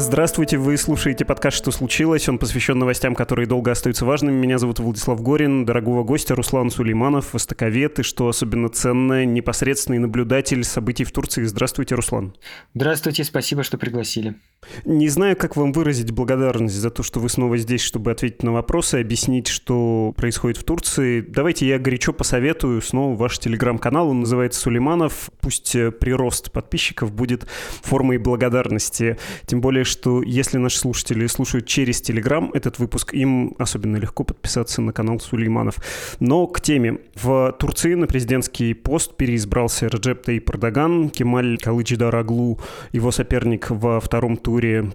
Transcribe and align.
Здравствуйте, 0.00 0.58
вы 0.58 0.76
слушаете 0.76 1.24
подкаст 1.24 1.56
«Что 1.56 1.72
случилось?». 1.72 2.28
Он 2.28 2.38
посвящен 2.38 2.78
новостям, 2.78 3.16
которые 3.16 3.48
долго 3.48 3.72
остаются 3.72 4.04
важными. 4.04 4.36
Меня 4.36 4.58
зовут 4.58 4.78
Владислав 4.78 5.20
Горин, 5.20 5.64
дорогого 5.64 6.04
гостя 6.04 6.36
Руслан 6.36 6.70
Сулейманов, 6.70 7.34
востоковед 7.34 7.98
и, 7.98 8.02
что 8.04 8.28
особенно 8.28 8.68
ценно, 8.68 9.24
непосредственный 9.24 9.98
наблюдатель 9.98 10.62
событий 10.62 11.02
в 11.02 11.10
Турции. 11.10 11.42
Здравствуйте, 11.42 11.96
Руслан. 11.96 12.36
Здравствуйте, 12.74 13.24
спасибо, 13.24 13.64
что 13.64 13.76
пригласили. 13.76 14.36
Не 14.84 15.08
знаю, 15.08 15.36
как 15.36 15.56
вам 15.56 15.72
выразить 15.72 16.10
благодарность 16.10 16.74
за 16.74 16.90
то, 16.90 17.02
что 17.02 17.20
вы 17.20 17.28
снова 17.28 17.56
здесь, 17.58 17.80
чтобы 17.80 18.10
ответить 18.10 18.42
на 18.42 18.52
вопросы, 18.52 18.96
объяснить, 18.96 19.46
что 19.46 20.12
происходит 20.16 20.58
в 20.58 20.64
Турции. 20.64 21.20
Давайте 21.20 21.66
я 21.66 21.78
горячо 21.78 22.12
посоветую 22.12 22.82
снова 22.82 23.16
ваш 23.16 23.38
телеграм-канал. 23.38 24.10
Он 24.10 24.20
называется 24.20 24.60
Сулейманов. 24.60 25.30
Пусть 25.40 25.74
э, 25.76 25.90
прирост 25.90 26.50
подписчиков 26.50 27.12
будет 27.12 27.46
формой 27.82 28.18
благодарности. 28.18 29.16
Тем 29.46 29.60
более, 29.60 29.84
что 29.84 30.22
если 30.22 30.58
наши 30.58 30.78
слушатели 30.78 31.26
слушают 31.26 31.66
через 31.66 32.00
Телеграм 32.00 32.50
этот 32.52 32.78
выпуск, 32.78 33.14
им 33.14 33.54
особенно 33.58 33.96
легко 33.96 34.24
подписаться 34.24 34.82
на 34.82 34.92
канал 34.92 35.20
Сулейманов. 35.20 35.76
Но 36.20 36.46
к 36.46 36.60
теме. 36.60 36.98
В 37.14 37.52
Турции 37.58 37.94
на 37.94 38.06
президентский 38.06 38.74
пост 38.74 39.16
переизбрался 39.16 39.88
Раджеп 39.88 40.28
Таyyip 40.28 40.50
Эрдоган. 40.50 41.10
Кемаль 41.10 41.58
Калыджидар 41.58 42.14
Аглу, 42.14 42.58
его 42.92 43.10
соперник 43.10 43.70
во 43.70 44.00
втором 44.00 44.36
туре, 44.36 44.47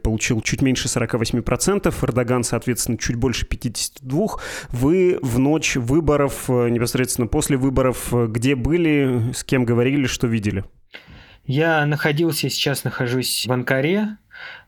получил 0.04 0.42
чуть 0.42 0.62
меньше 0.62 0.88
48%. 0.88 1.94
Эрдоган, 2.04 2.44
соответственно, 2.44 2.98
чуть 2.98 3.16
больше 3.16 3.46
52%. 3.46 4.40
Вы 4.70 5.20
в 5.22 5.40
ночь 5.40 5.76
выборов, 5.76 6.50
непосредственно 6.50 7.28
после 7.28 7.58
выборов, 7.58 8.12
где 8.12 8.56
были, 8.56 9.32
с 9.34 9.44
кем 9.44 9.66
говорили, 9.66 10.06
что 10.06 10.28
видели? 10.28 10.64
Я 11.46 11.86
находился, 11.86 12.50
сейчас 12.50 12.84
нахожусь 12.86 13.46
в 13.46 13.52
Анкаре, 13.52 14.18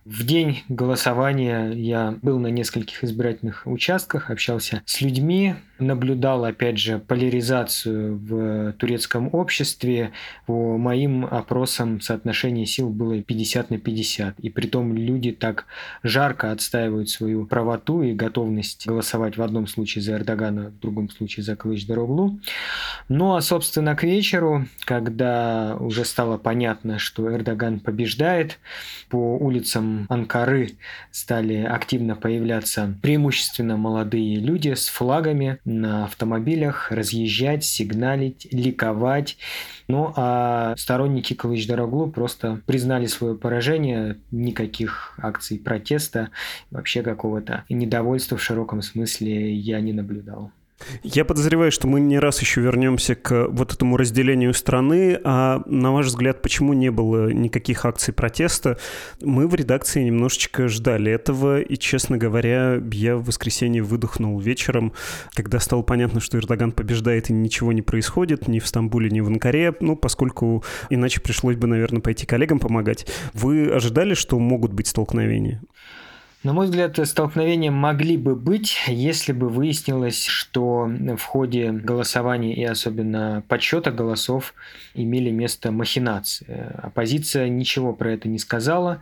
в 0.06 0.24
день 0.24 0.64
голосования 0.70 1.72
я 1.72 2.16
был 2.22 2.38
на 2.38 2.48
нескольких 2.48 3.04
избирательных 3.04 3.64
участках, 3.66 4.30
общался 4.30 4.84
с 4.86 5.02
людьми, 5.02 5.56
наблюдал, 5.80 6.46
опять 6.46 6.78
же, 6.78 7.00
поляризацию 7.00 8.16
в 8.16 8.74
турецком 8.74 9.30
обществе. 9.34 10.12
По 10.46 10.78
моим 10.78 11.26
опросам 11.26 12.02
соотношение 12.02 12.68
сил 12.68 12.90
было 12.90 13.20
50 13.20 13.72
на 13.72 13.80
50. 13.80 14.40
И 14.40 14.50
при 14.52 14.68
том 14.68 14.96
люди 14.96 15.32
так 15.32 15.66
жарко 16.04 16.52
отстаивают 16.52 17.10
свою 17.10 17.48
правоту 17.48 18.04
и 18.04 18.14
готовность 18.14 18.86
голосовать 18.86 19.38
в 19.38 19.42
одном 19.42 19.66
случае 19.66 20.04
за 20.04 20.14
Эрдогана, 20.14 20.70
в 20.70 20.80
другом 20.80 21.10
случае 21.10 21.44
за 21.44 21.56
Кылыч-Дороглу. 21.56 22.40
Ну 23.10 23.34
а, 23.34 23.42
собственно, 23.42 23.96
к 23.96 24.04
вечеру, 24.04 24.68
когда 24.86 25.76
уже 25.80 26.06
стало 26.06 26.38
понятно, 26.38 27.00
что 27.00 27.34
Эрдоган 27.34 27.80
побеждает, 27.80 28.60
по 29.10 29.38
улицам 29.38 29.95
Анкары 30.10 30.72
стали 31.12 31.58
активно 31.64 32.16
появляться 32.16 32.98
преимущественно 33.02 33.78
молодые 33.78 34.38
люди 34.38 34.74
с 34.74 34.88
флагами, 34.88 35.60
на 35.66 36.06
автомобилях, 36.06 36.92
разъезжать, 36.92 37.64
сигналить, 37.64 38.48
ликовать. 38.52 39.38
Ну 39.88 40.14
а 40.16 40.76
сторонники 40.78 41.34
Калыч-Дороглу 41.34 42.12
просто 42.12 42.62
признали 42.66 43.06
свое 43.06 43.36
поражение, 43.36 44.18
никаких 44.32 45.18
акций 45.22 45.60
протеста, 45.60 46.30
вообще 46.72 47.02
какого-то 47.02 47.66
недовольства 47.70 48.38
в 48.38 48.44
широком 48.44 48.82
смысле 48.82 49.54
я 49.54 49.80
не 49.82 49.94
наблюдал. 49.94 50.52
Я 51.04 51.24
подозреваю, 51.24 51.72
что 51.72 51.88
мы 51.88 52.02
не 52.02 52.20
раз 52.20 52.42
еще 52.42 52.60
вернемся 52.60 53.16
к 53.16 53.48
вот 53.48 53.74
этому 53.74 53.96
разделению 53.96 54.54
страны. 54.54 55.20
А 55.24 55.62
на 55.66 55.94
ваш 55.94 56.08
взгляд, 56.08 56.42
почему 56.42 56.74
не 56.74 56.92
было 56.92 57.32
никаких 57.32 57.86
акций 57.86 58.14
протеста? 58.14 58.78
Мы 59.22 59.48
в 59.48 59.56
редакции 59.56 60.04
немножечко 60.04 60.68
ждали 60.68 61.12
этого, 61.12 61.62
и, 61.62 61.78
честно 61.78 62.18
говоря, 62.18 62.82
я 62.92 63.16
в 63.16 63.24
воскресенье 63.24 63.84
выдохнул 63.84 64.38
вечером, 64.40 64.94
когда 65.34 65.60
стало 65.60 65.82
понятно, 65.82 66.20
что 66.20 66.38
Эрдоган 66.38 66.74
побеждает 66.74 67.30
и 67.30 67.34
ничего 67.34 67.72
не 67.72 67.82
происходит 67.82 68.48
ни 68.48 68.60
в 68.60 68.68
Стамбуле, 68.68 69.10
ни 69.10 69.22
в 69.22 69.28
Анкаре, 69.28 69.74
ну, 69.80 69.96
поскольку 69.96 70.64
иначе 70.90 71.22
пришлось 71.22 71.56
бы, 71.56 71.68
наверное, 71.68 72.02
пойти 72.02 72.26
коллегам 72.26 72.60
помогать. 72.60 73.08
Вы 73.34 73.72
ожидали, 73.72 74.14
что 74.14 74.38
могут 74.40 74.74
быть 74.74 74.88
столкновения? 74.88 75.62
На 76.46 76.54
мой 76.54 76.68
взгляд, 76.68 77.00
столкновения 77.08 77.72
могли 77.72 78.18
бы 78.18 78.36
быть, 78.36 78.78
если 78.86 79.32
бы 79.32 79.50
выяснилось, 79.50 80.24
что 80.24 80.88
в 80.88 81.24
ходе 81.24 81.72
голосования 81.72 82.54
и 82.54 82.64
особенно 82.64 83.44
подсчета 83.48 83.90
голосов 83.90 84.54
имели 84.94 85.32
место 85.32 85.72
махинации. 85.72 86.72
Оппозиция 86.78 87.50
ничего 87.50 87.94
про 87.94 88.12
это 88.12 88.30
не 88.30 88.38
сказала, 88.38 89.02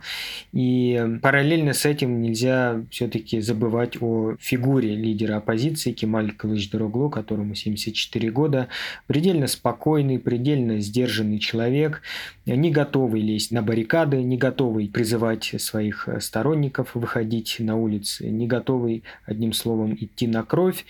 и 0.54 1.18
параллельно 1.20 1.74
с 1.74 1.84
этим 1.84 2.22
нельзя 2.22 2.80
все-таки 2.88 3.42
забывать 3.42 4.00
о 4.00 4.36
фигуре 4.40 4.96
лидера 4.96 5.36
оппозиции 5.36 5.92
Кемаль 5.92 6.32
Кылыч 6.32 6.70
Дороглу, 6.70 7.10
которому 7.10 7.54
74 7.54 8.30
года, 8.30 8.68
предельно 9.06 9.48
спокойный, 9.48 10.18
предельно 10.18 10.80
сдержанный 10.80 11.40
человек, 11.40 12.00
не 12.46 12.70
готовый 12.70 13.20
лезть 13.20 13.50
на 13.50 13.60
баррикады, 13.60 14.22
не 14.22 14.38
готовый 14.38 14.88
призывать 14.88 15.54
своих 15.58 16.08
сторонников 16.20 16.94
выходить 16.94 17.33
выходить 17.34 17.56
на 17.60 17.76
улицы, 17.76 18.30
не 18.30 18.46
готовый, 18.46 19.02
одним 19.26 19.52
словом, 19.52 19.94
идти 19.94 20.26
на 20.26 20.42
кровь. 20.42 20.84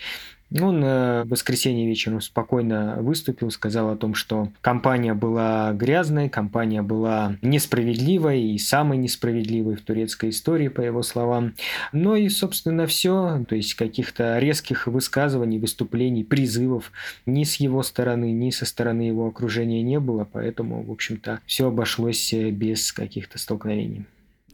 Он 0.61 0.83
э, 0.83 1.23
в 1.23 1.29
воскресенье 1.29 1.87
вечером 1.87 2.21
спокойно 2.21 2.97
выступил, 3.01 3.49
сказал 3.49 3.89
о 3.89 3.97
том, 3.97 4.13
что 4.13 4.49
компания 4.61 5.15
была 5.15 5.73
грязной, 5.73 6.29
компания 6.29 6.83
была 6.83 7.35
несправедливой 7.41 8.53
и 8.53 8.57
самой 8.59 8.99
несправедливой 8.99 9.75
в 9.75 9.81
турецкой 9.81 10.29
истории, 10.29 10.67
по 10.67 10.81
его 10.81 11.01
словам. 11.01 11.55
Ну 11.91 12.15
и, 12.15 12.29
собственно, 12.29 12.85
все. 12.85 13.43
То 13.49 13.55
есть 13.55 13.73
каких-то 13.73 14.37
резких 14.37 14.85
высказываний, 14.85 15.57
выступлений, 15.57 16.23
призывов 16.23 16.91
ни 17.25 17.43
с 17.43 17.55
его 17.55 17.81
стороны, 17.81 18.31
ни 18.31 18.51
со 18.51 18.65
стороны 18.65 19.01
его 19.01 19.27
окружения 19.27 19.81
не 19.81 19.99
было, 19.99 20.27
поэтому, 20.31 20.83
в 20.83 20.91
общем-то, 20.91 21.39
все 21.47 21.67
обошлось 21.67 22.31
без 22.33 22.93
каких-то 22.93 23.39
столкновений 23.39 24.05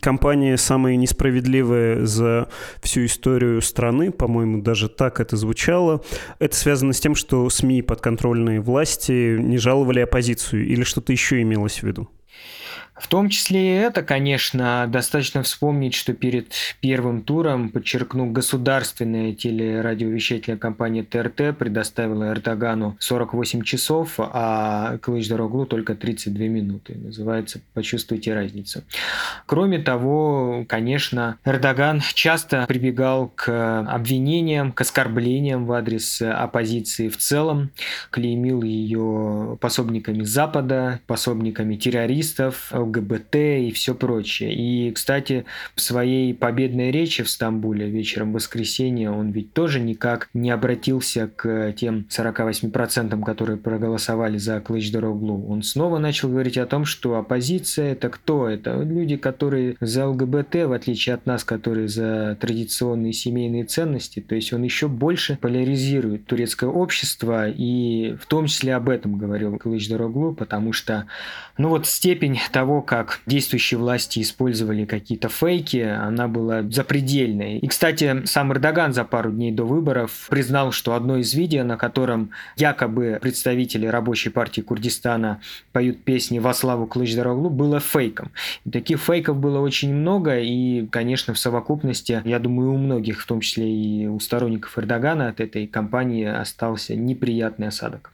компания 0.02 0.58
самая 0.58 0.96
несправедливая 0.98 2.06
за 2.06 2.50
всю 2.82 3.06
историю 3.06 3.62
страны, 3.62 4.12
по-моему, 4.12 4.62
даже 4.62 4.90
так 4.90 5.20
это 5.20 5.38
звучало. 5.38 6.02
Это 6.40 6.56
связано 6.56 6.94
с 6.94 7.00
тем, 7.00 7.16
что 7.16 7.50
СМИ 7.50 7.82
подконтрольные 7.84 8.60
власти 8.60 9.38
не 9.40 9.58
жаловали 9.58 10.00
оппозицию 10.02 10.68
или 10.68 10.84
что-то 10.84 11.14
еще 11.14 11.42
имелось 11.42 11.80
в 11.80 11.84
виду? 11.84 12.10
В 12.96 13.08
том 13.08 13.30
числе 13.30 13.78
и 13.78 13.80
это, 13.80 14.04
конечно, 14.04 14.86
достаточно 14.88 15.44
вспомнить, 15.44 15.94
что 15.94 16.14
перед 16.14 16.54
первым 16.82 17.22
туром, 17.22 17.70
подчеркну, 17.70 18.30
государственная 18.32 19.34
телерадиовещательная 19.34 20.58
компания 20.60 21.04
ТРТ 21.04 21.58
предоставила 21.58 22.30
Эрдогану 22.30 22.98
48 23.00 23.64
часов, 23.64 24.16
а 24.20 24.98
Кылыч 25.00 25.30
Дороглу 25.30 25.66
только 25.66 25.96
32 25.96 26.46
минуты. 26.46 26.96
Называется 26.96 27.62
«Почувствуйте 27.74 28.34
разницу». 28.34 28.84
Кроме 29.46 29.80
того, 29.80 30.66
конечно, 30.68 31.38
Эрдоган 31.46 32.02
часто 32.14 32.66
прибегал 32.68 33.30
к 33.30 33.80
обвинениям, 33.90 34.72
к 34.74 34.82
оскорблениям 34.82 35.66
в 35.66 35.72
адрес 35.72 36.22
оппозиции 36.22 37.10
в 37.10 37.18
целом, 37.18 37.72
клеймил 38.10 38.62
ее 38.64 39.58
пособниками 39.60 40.24
Запада, 40.24 41.00
пособниками 41.08 41.78
террористов, 41.78 42.72
ЛГБТ 42.84 43.36
и 43.36 43.72
все 43.74 43.96
прочее. 43.96 44.54
И, 44.54 44.92
кстати, 44.92 45.46
в 45.76 45.82
своей 45.82 46.34
победной 46.34 46.92
речи 46.92 47.24
в 47.24 47.30
Стамбуле 47.30 47.90
вечером 47.90 48.34
воскресенья 48.34 49.12
он 49.12 49.32
ведь 49.32 49.54
тоже 49.54 49.80
никак 49.80 50.30
не 50.34 50.52
обратился 50.52 51.28
к 51.28 51.74
тем 51.74 52.06
48%, 52.10 53.24
которые 53.24 53.58
проголосовали 53.58 54.38
за 54.38 54.60
Клыч-Дороглу. 54.60 55.48
Он 55.48 55.64
снова 55.64 56.00
начал 56.00 56.30
говорить 56.30 56.58
о 56.58 56.66
том, 56.66 56.86
что 56.86 57.18
оппозиция 57.18 57.94
это 57.94 58.10
кто? 58.10 58.48
Это 58.48 58.82
люди, 58.82 59.18
которые 59.18 59.76
за 59.80 60.08
ЛГБТ, 60.08 60.56
в 60.66 60.74
отличие 60.74 61.16
от 61.16 61.26
нас, 61.26 61.44
которые 61.44 61.88
за 61.88 62.38
традиционные 62.40 63.14
семейные 63.14 63.66
ценности. 63.66 64.20
То 64.20 64.36
есть 64.36 64.54
он 64.54 64.64
еще 64.64 64.88
больше 64.88 65.38
поляризирует 65.42 66.26
турецкое 66.26 66.70
общество, 66.70 67.50
и 67.50 68.16
в 68.22 68.26
том 68.28 68.48
числе 68.48 68.76
об 68.76 68.90
этом 68.90 69.18
говорил 69.18 69.56
Клыч-Дороглу, 69.56 70.34
потому 70.34 70.74
что 70.74 71.08
ну 71.58 71.70
вот 71.70 71.86
степень 71.86 72.40
того, 72.52 72.71
как 72.80 73.20
действующие 73.26 73.78
власти 73.78 74.22
использовали 74.22 74.86
какие-то 74.86 75.28
фейки, 75.28 75.80
она 75.80 76.30
была 76.30 76.64
запредельной. 76.64 77.58
И, 77.58 77.68
кстати, 77.68 78.26
сам 78.26 78.54
Эрдоган 78.54 78.94
за 78.94 79.04
пару 79.04 79.32
дней 79.32 79.52
до 79.52 79.66
выборов 79.66 80.28
признал, 80.30 80.72
что 80.72 80.94
одно 80.94 81.18
из 81.18 81.34
видео, 81.34 81.66
на 81.66 81.76
котором 81.76 82.30
якобы 82.56 83.20
представители 83.22 83.88
рабочей 83.88 84.30
партии 84.30 84.62
Курдистана 84.62 85.42
поют 85.74 86.04
песни 86.06 86.40
во 86.40 86.54
славу 86.54 86.88
Клычдароглу, 86.88 87.50
было 87.50 87.82
фейком. 87.82 88.32
И 88.66 88.70
таких 88.70 89.02
фейков 89.02 89.36
было 89.38 89.60
очень 89.60 89.94
много, 89.94 90.40
и, 90.40 90.88
конечно, 90.88 91.34
в 91.34 91.40
совокупности, 91.40 92.22
я 92.24 92.40
думаю, 92.40 92.72
у 92.72 92.78
многих, 92.78 93.22
в 93.22 93.26
том 93.26 93.42
числе 93.42 93.70
и 93.70 94.08
у 94.08 94.20
сторонников 94.22 94.78
Эрдогана 94.78 95.28
от 95.28 95.42
этой 95.42 95.68
кампании 95.68 96.26
остался 96.26 96.96
неприятный 96.96 97.68
осадок. 97.68 98.14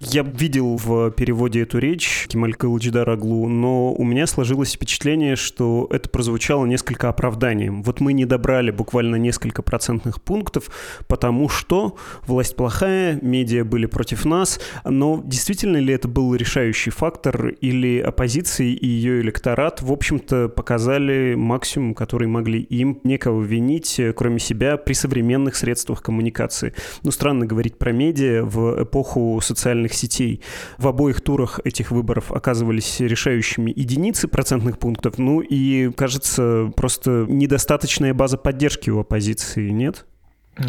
Я 0.00 0.22
видел 0.22 0.76
в 0.76 1.10
переводе 1.10 1.62
эту 1.62 1.78
речь 1.78 2.26
Кемаль 2.28 2.54
Кылычдар 2.54 3.08
Аглу, 3.08 3.48
но 3.48 3.92
у 3.92 4.04
меня 4.04 4.26
сложилось 4.26 4.74
впечатление, 4.74 5.36
что 5.36 5.88
это 5.90 6.08
прозвучало 6.08 6.66
несколько 6.66 7.08
оправданием. 7.08 7.82
Вот 7.82 8.00
мы 8.00 8.12
не 8.12 8.24
добрали 8.24 8.70
буквально 8.70 9.16
несколько 9.16 9.62
процентных 9.62 10.22
пунктов, 10.22 10.70
потому 11.08 11.48
что 11.48 11.96
власть 12.26 12.56
плохая, 12.56 13.18
медиа 13.20 13.64
были 13.64 13.86
против 13.86 14.24
нас, 14.24 14.60
но 14.84 15.20
действительно 15.24 15.78
ли 15.78 15.92
это 15.92 16.08
был 16.08 16.34
решающий 16.34 16.90
фактор 16.90 17.48
или 17.48 17.98
оппозиция 17.98 18.68
и 18.68 18.86
ее 18.86 19.20
электорат, 19.20 19.82
в 19.82 19.90
общем-то, 19.90 20.48
показали 20.48 21.34
максимум, 21.34 21.94
который 21.94 22.28
могли 22.28 22.60
им 22.60 23.00
некого 23.04 23.42
винить, 23.42 24.00
кроме 24.16 24.38
себя, 24.38 24.76
при 24.76 24.92
современных 24.92 25.56
средствах 25.56 26.02
коммуникации. 26.02 26.74
Ну, 27.02 27.10
странно 27.10 27.46
говорить 27.46 27.78
про 27.78 27.92
медиа 27.92 28.44
в 28.44 28.84
эпоху 28.84 29.40
социальных 29.42 29.63
социальных 29.64 29.94
сетей. 29.94 30.42
В 30.76 30.86
обоих 30.86 31.22
турах 31.22 31.58
этих 31.64 31.90
выборов 31.90 32.32
оказывались 32.32 33.00
решающими 33.00 33.72
единицы 33.74 34.28
процентных 34.28 34.78
пунктов. 34.78 35.16
Ну 35.16 35.40
и, 35.40 35.90
кажется, 35.92 36.70
просто 36.76 37.24
недостаточная 37.28 38.12
база 38.12 38.36
поддержки 38.36 38.90
у 38.90 39.00
оппозиции, 39.00 39.70
нет? 39.70 40.04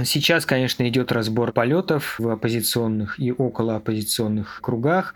Сейчас, 0.06 0.46
конечно, 0.46 0.88
идет 0.88 1.12
разбор 1.12 1.52
полетов 1.52 2.16
в 2.20 2.30
оппозиционных 2.30 3.20
и 3.20 3.32
около 3.32 3.76
оппозиционных 3.76 4.60
кругах. 4.62 5.14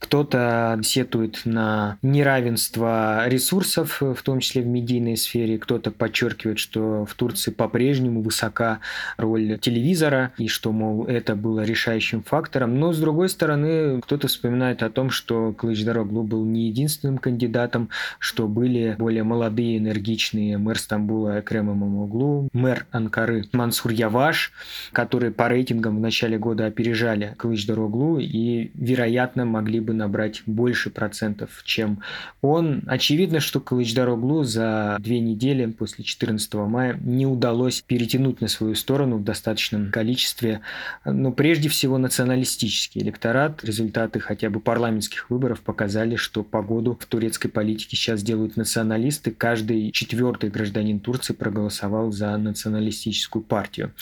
Кто-то 0.00 0.80
сетует 0.82 1.42
на 1.44 1.98
неравенство 2.02 3.28
ресурсов, 3.28 4.00
в 4.00 4.22
том 4.22 4.40
числе 4.40 4.62
в 4.62 4.66
медийной 4.66 5.16
сфере. 5.16 5.58
Кто-то 5.58 5.90
подчеркивает, 5.90 6.58
что 6.58 7.04
в 7.04 7.14
Турции 7.14 7.50
по-прежнему 7.50 8.22
высока 8.22 8.80
роль 9.18 9.58
телевизора 9.58 10.32
и 10.38 10.48
что, 10.48 10.72
мол, 10.72 11.04
это 11.04 11.36
было 11.36 11.64
решающим 11.64 12.22
фактором. 12.22 12.80
Но, 12.80 12.92
с 12.92 12.98
другой 12.98 13.28
стороны, 13.28 14.00
кто-то 14.00 14.26
вспоминает 14.28 14.82
о 14.82 14.90
том, 14.90 15.10
что 15.10 15.52
Кылычдароглу 15.52 16.22
был 16.22 16.44
не 16.46 16.68
единственным 16.68 17.18
кандидатом, 17.18 17.90
что 18.18 18.48
были 18.48 18.96
более 18.98 19.22
молодые, 19.22 19.78
энергичные 19.78 20.56
мэр 20.56 20.78
Стамбула 20.78 21.40
Экрем 21.40 21.70
Имамоглу, 21.70 22.48
мэр 22.54 22.86
Анкары 22.90 23.44
Мансур 23.52 23.92
Яваш, 23.92 24.52
которые 24.92 25.30
по 25.30 25.48
рейтингам 25.48 25.98
в 25.98 26.00
начале 26.00 26.38
года 26.38 26.66
опережали 26.66 27.34
Кылычдароглу 27.36 28.18
и, 28.18 28.70
вероятно, 28.74 29.44
могли 29.44 29.80
бы 29.80 29.89
бы 29.90 29.94
набрать 29.94 30.42
больше 30.46 30.88
процентов, 30.90 31.62
чем 31.64 32.00
он. 32.42 32.82
Очевидно, 32.86 33.40
что 33.40 33.60
Кылычдароглу 33.60 34.44
за 34.44 34.96
две 35.00 35.18
недели 35.18 35.66
после 35.66 36.04
14 36.04 36.54
мая 36.54 36.96
не 37.02 37.26
удалось 37.26 37.80
перетянуть 37.82 38.40
на 38.40 38.46
свою 38.46 38.76
сторону 38.76 39.16
в 39.16 39.24
достаточном 39.24 39.90
количестве, 39.90 40.60
но 41.04 41.32
прежде 41.32 41.68
всего 41.68 41.98
националистический 41.98 43.02
электорат. 43.02 43.64
Результаты 43.64 44.20
хотя 44.20 44.48
бы 44.48 44.60
парламентских 44.60 45.28
выборов 45.28 45.60
показали, 45.60 46.14
что 46.14 46.44
погоду 46.44 46.96
в 47.00 47.06
турецкой 47.06 47.48
политике 47.48 47.96
сейчас 47.96 48.22
делают 48.22 48.56
националисты. 48.56 49.32
Каждый 49.32 49.90
четвертый 49.90 50.50
гражданин 50.50 51.00
Турции 51.00 51.32
проголосовал 51.32 52.12
за 52.12 52.36
националистическую 52.36 53.42
партию. 53.42 53.92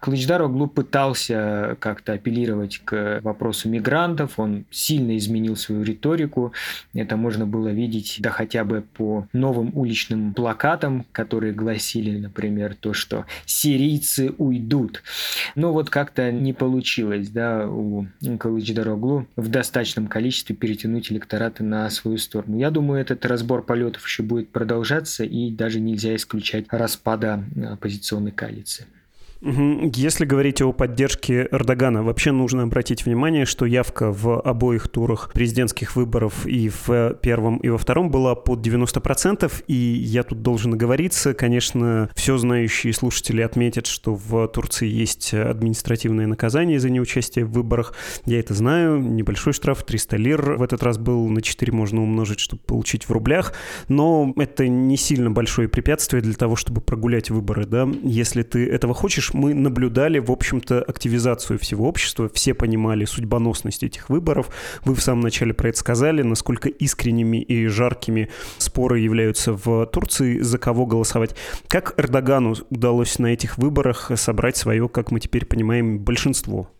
Кылычдароглу 0.00 0.66
пытался 0.66 1.76
как-то 1.78 2.14
апеллировать 2.14 2.78
к 2.84 3.20
вопросу 3.22 3.68
мигрантов, 3.68 4.38
он 4.38 4.64
сильно 4.70 5.16
изменил 5.16 5.27
изменил 5.28 5.56
свою 5.56 5.82
риторику. 5.82 6.52
Это 6.94 7.16
можно 7.16 7.46
было 7.46 7.68
видеть, 7.68 8.16
да 8.20 8.30
хотя 8.30 8.64
бы 8.64 8.82
по 8.82 9.28
новым 9.32 9.70
уличным 9.74 10.34
плакатам, 10.34 11.06
которые 11.12 11.52
гласили, 11.52 12.18
например, 12.18 12.74
то, 12.74 12.92
что 12.92 13.26
«сирийцы 13.44 14.32
уйдут». 14.38 15.02
Но 15.54 15.72
вот 15.72 15.90
как-то 15.90 16.32
не 16.32 16.52
получилось 16.52 17.28
да, 17.28 17.68
у 17.68 18.06
Калыч-Дороглу 18.22 19.26
в 19.36 19.48
достаточном 19.48 20.06
количестве 20.06 20.56
перетянуть 20.56 21.12
электораты 21.12 21.62
на 21.62 21.88
свою 21.90 22.18
сторону. 22.18 22.58
Я 22.58 22.70
думаю, 22.70 23.00
этот 23.00 23.24
разбор 23.26 23.62
полетов 23.62 24.06
еще 24.06 24.22
будет 24.22 24.50
продолжаться, 24.50 25.24
и 25.24 25.50
даже 25.50 25.80
нельзя 25.80 26.16
исключать 26.16 26.66
распада 26.70 27.44
оппозиционной 27.70 28.32
коалиции. 28.32 28.86
Если 29.40 30.24
говорить 30.24 30.60
о 30.62 30.72
поддержке 30.72 31.48
Эрдогана, 31.52 32.02
вообще 32.02 32.32
нужно 32.32 32.64
обратить 32.64 33.06
внимание, 33.06 33.44
что 33.44 33.66
явка 33.66 34.10
в 34.10 34.40
обоих 34.40 34.88
турах 34.88 35.30
президентских 35.32 35.94
выборов 35.94 36.44
и 36.44 36.68
в 36.68 37.14
первом, 37.22 37.58
и 37.58 37.68
во 37.68 37.78
втором 37.78 38.10
была 38.10 38.34
под 38.34 38.66
90%, 38.66 39.52
и 39.68 39.74
я 39.74 40.24
тут 40.24 40.42
должен 40.42 40.74
оговориться, 40.74 41.34
конечно, 41.34 42.10
все 42.16 42.36
знающие 42.36 42.92
слушатели 42.92 43.40
отметят, 43.40 43.86
что 43.86 44.16
в 44.16 44.48
Турции 44.48 44.88
есть 44.88 45.32
административное 45.32 46.26
наказание 46.26 46.80
за 46.80 46.90
неучастие 46.90 47.44
в 47.44 47.52
выборах. 47.52 47.94
Я 48.26 48.40
это 48.40 48.54
знаю, 48.54 48.98
небольшой 48.98 49.52
штраф, 49.52 49.84
300 49.84 50.16
лир. 50.16 50.56
В 50.56 50.62
этот 50.62 50.82
раз 50.82 50.98
был, 50.98 51.28
на 51.28 51.42
4 51.42 51.72
можно 51.72 52.02
умножить, 52.02 52.40
чтобы 52.40 52.62
получить 52.64 53.04
в 53.04 53.12
рублях, 53.12 53.52
но 53.86 54.32
это 54.36 54.66
не 54.66 54.96
сильно 54.96 55.30
большое 55.30 55.68
препятствие 55.68 56.22
для 56.22 56.34
того, 56.34 56.56
чтобы 56.56 56.80
прогулять 56.80 57.30
выборы, 57.30 57.66
да, 57.66 57.88
если 58.02 58.42
ты 58.42 58.68
этого 58.68 58.94
хочешь, 58.94 59.27
помнишь, 59.28 59.34
мы 59.34 59.54
наблюдали, 59.54 60.18
в 60.18 60.30
общем-то, 60.30 60.82
активизацию 60.82 61.58
всего 61.58 61.88
общества, 61.88 62.28
все 62.32 62.54
понимали 62.54 63.04
судьбоносность 63.04 63.82
этих 63.82 64.08
выборов. 64.08 64.48
Вы 64.84 64.94
в 64.94 65.00
самом 65.00 65.20
начале 65.20 65.54
про 65.54 65.68
это 65.68 65.78
сказали, 65.78 66.22
насколько 66.22 66.68
искренними 66.68 67.38
и 67.38 67.66
жаркими 67.66 68.28
споры 68.58 69.00
являются 69.00 69.52
в 69.52 69.86
Турции, 69.86 70.40
за 70.40 70.58
кого 70.58 70.86
голосовать. 70.86 71.34
Как 71.68 71.94
Эрдогану 71.96 72.54
удалось 72.70 73.18
на 73.18 73.28
этих 73.28 73.58
выборах 73.58 74.10
собрать 74.16 74.56
свое, 74.56 74.88
как 74.88 75.10
мы 75.10 75.20
теперь 75.20 75.46
понимаем, 75.46 75.98
большинство? 75.98 76.70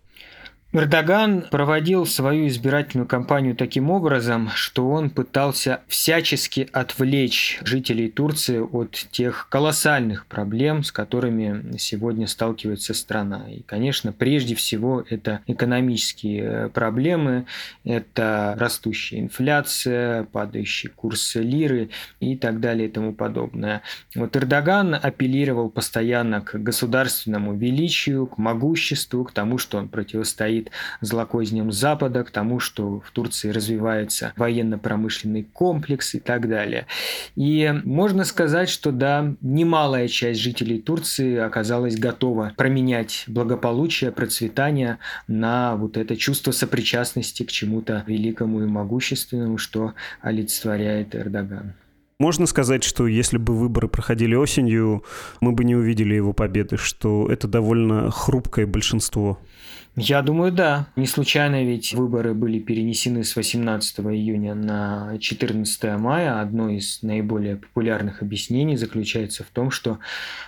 Эрдоган 0.71 1.47
проводил 1.51 2.05
свою 2.05 2.47
избирательную 2.47 3.09
кампанию 3.09 3.57
таким 3.57 3.89
образом, 3.89 4.51
что 4.55 4.91
он 4.91 5.09
пытался 5.09 5.81
всячески 5.89 6.69
отвлечь 6.75 7.59
жителей 7.65 8.11
Турции 8.11 8.59
от 8.59 8.93
тех 9.11 9.49
колоссальных 9.49 10.27
проблем, 10.27 10.85
с 10.85 10.93
которыми 10.93 11.79
сегодня 11.79 12.27
сталкивается 12.27 12.93
страна. 12.93 13.49
И, 13.51 13.63
конечно, 13.63 14.13
прежде 14.13 14.55
всего 14.55 15.03
это 15.09 15.41
экономические 15.47 16.43
э, 16.43 16.69
проблемы, 16.69 17.47
это 17.85 18.55
растущая 18.59 19.21
инфляция, 19.21 20.25
падающий 20.25 20.91
курс 20.91 21.35
лиры 21.37 21.89
и 22.21 22.37
так 22.37 22.61
далее 22.61 22.89
и 22.89 22.93
тому 22.93 23.15
подобное. 23.15 23.81
Вот 24.15 24.37
Эрдоган 24.37 24.95
апеллировал 24.95 25.71
постоянно 25.71 26.43
к 26.43 26.63
государственному 26.63 27.57
величию, 27.57 28.27
к 28.27 28.37
могуществу, 28.37 29.25
к 29.25 29.33
тому, 29.33 29.57
что 29.57 29.79
он 29.79 29.89
противостоит 29.89 30.58
стоит 30.59 30.71
злокозням 31.01 31.73
Запада, 31.73 32.25
к 32.25 32.31
тому, 32.31 32.61
что 32.61 33.01
в 33.01 33.11
Турции 33.11 33.51
развивается 33.51 34.33
военно-промышленный 34.37 35.45
комплекс 35.45 36.15
и 36.15 36.21
так 36.21 36.49
далее. 36.49 36.87
И 37.37 37.73
можно 37.85 38.25
сказать, 38.25 38.69
что 38.69 38.93
да, 38.93 39.35
немалая 39.41 40.09
часть 40.09 40.41
жителей 40.41 40.81
Турции 40.81 41.37
оказалась 41.37 41.99
готова 41.99 42.53
променять 42.57 43.25
благополучие, 43.27 44.11
процветание 44.11 44.99
на 45.27 45.77
вот 45.77 45.97
это 45.97 46.17
чувство 46.17 46.53
сопричастности 46.53 47.45
к 47.45 47.51
чему-то 47.51 48.05
великому 48.07 48.63
и 48.63 48.67
могущественному, 48.67 49.59
что 49.59 49.95
олицетворяет 50.23 51.15
Эрдоган. 51.15 51.75
Можно 52.21 52.47
сказать, 52.47 52.83
что 52.83 53.07
если 53.07 53.39
бы 53.39 53.55
выборы 53.55 53.87
проходили 53.87 54.35
осенью, 54.35 55.05
мы 55.41 55.53
бы 55.53 55.63
не 55.63 55.77
увидели 55.77 56.15
его 56.15 56.33
победы, 56.33 56.77
что 56.77 57.31
это 57.31 57.47
довольно 57.47 58.11
хрупкое 58.11 58.67
большинство. 58.67 59.39
Я 60.01 60.23
думаю, 60.23 60.53
да. 60.53 60.87
Не 60.95 61.07
случайно 61.07 61.65
ведь 61.65 61.93
выборы 61.93 62.33
были 62.33 62.61
перенесены 62.61 63.25
с 63.25 63.35
18 63.35 63.99
июня 64.01 64.55
на 64.55 65.19
14 65.19 65.99
мая. 65.99 66.41
Одно 66.41 66.69
из 66.69 67.03
наиболее 67.03 67.57
популярных 67.57 68.23
объяснений 68.23 68.77
заключается 68.77 69.43
в 69.43 69.49
том, 69.49 69.73
что 69.73 69.99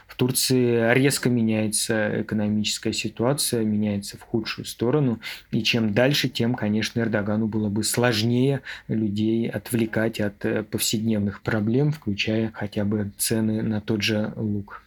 в 0.07 0.14
Турции 0.14 0.95
резко 0.95 1.30
меняется 1.30 2.23
экономическая 2.23 2.92
ситуация, 2.92 3.64
меняется 3.64 4.16
в 4.19 4.23
худшую 4.23 4.66
сторону. 4.66 5.19
И 5.50 5.64
чем 5.64 5.95
дальше, 5.95 6.28
тем, 6.28 6.54
конечно, 6.54 7.00
Эрдогану 7.00 7.49
было 7.49 7.69
бы 7.69 7.83
сложнее 7.83 8.61
людей 8.87 9.49
отвлекать 9.49 10.21
от 10.21 10.45
э, 10.45 10.62
повседневных 10.62 11.42
проблем, 11.42 11.90
включая 11.90 12.52
хотя 12.54 12.85
бы 12.85 13.11
цены 13.19 13.62
на 13.62 13.80
тот 13.80 14.02
же 14.02 14.33
лук. 14.37 14.83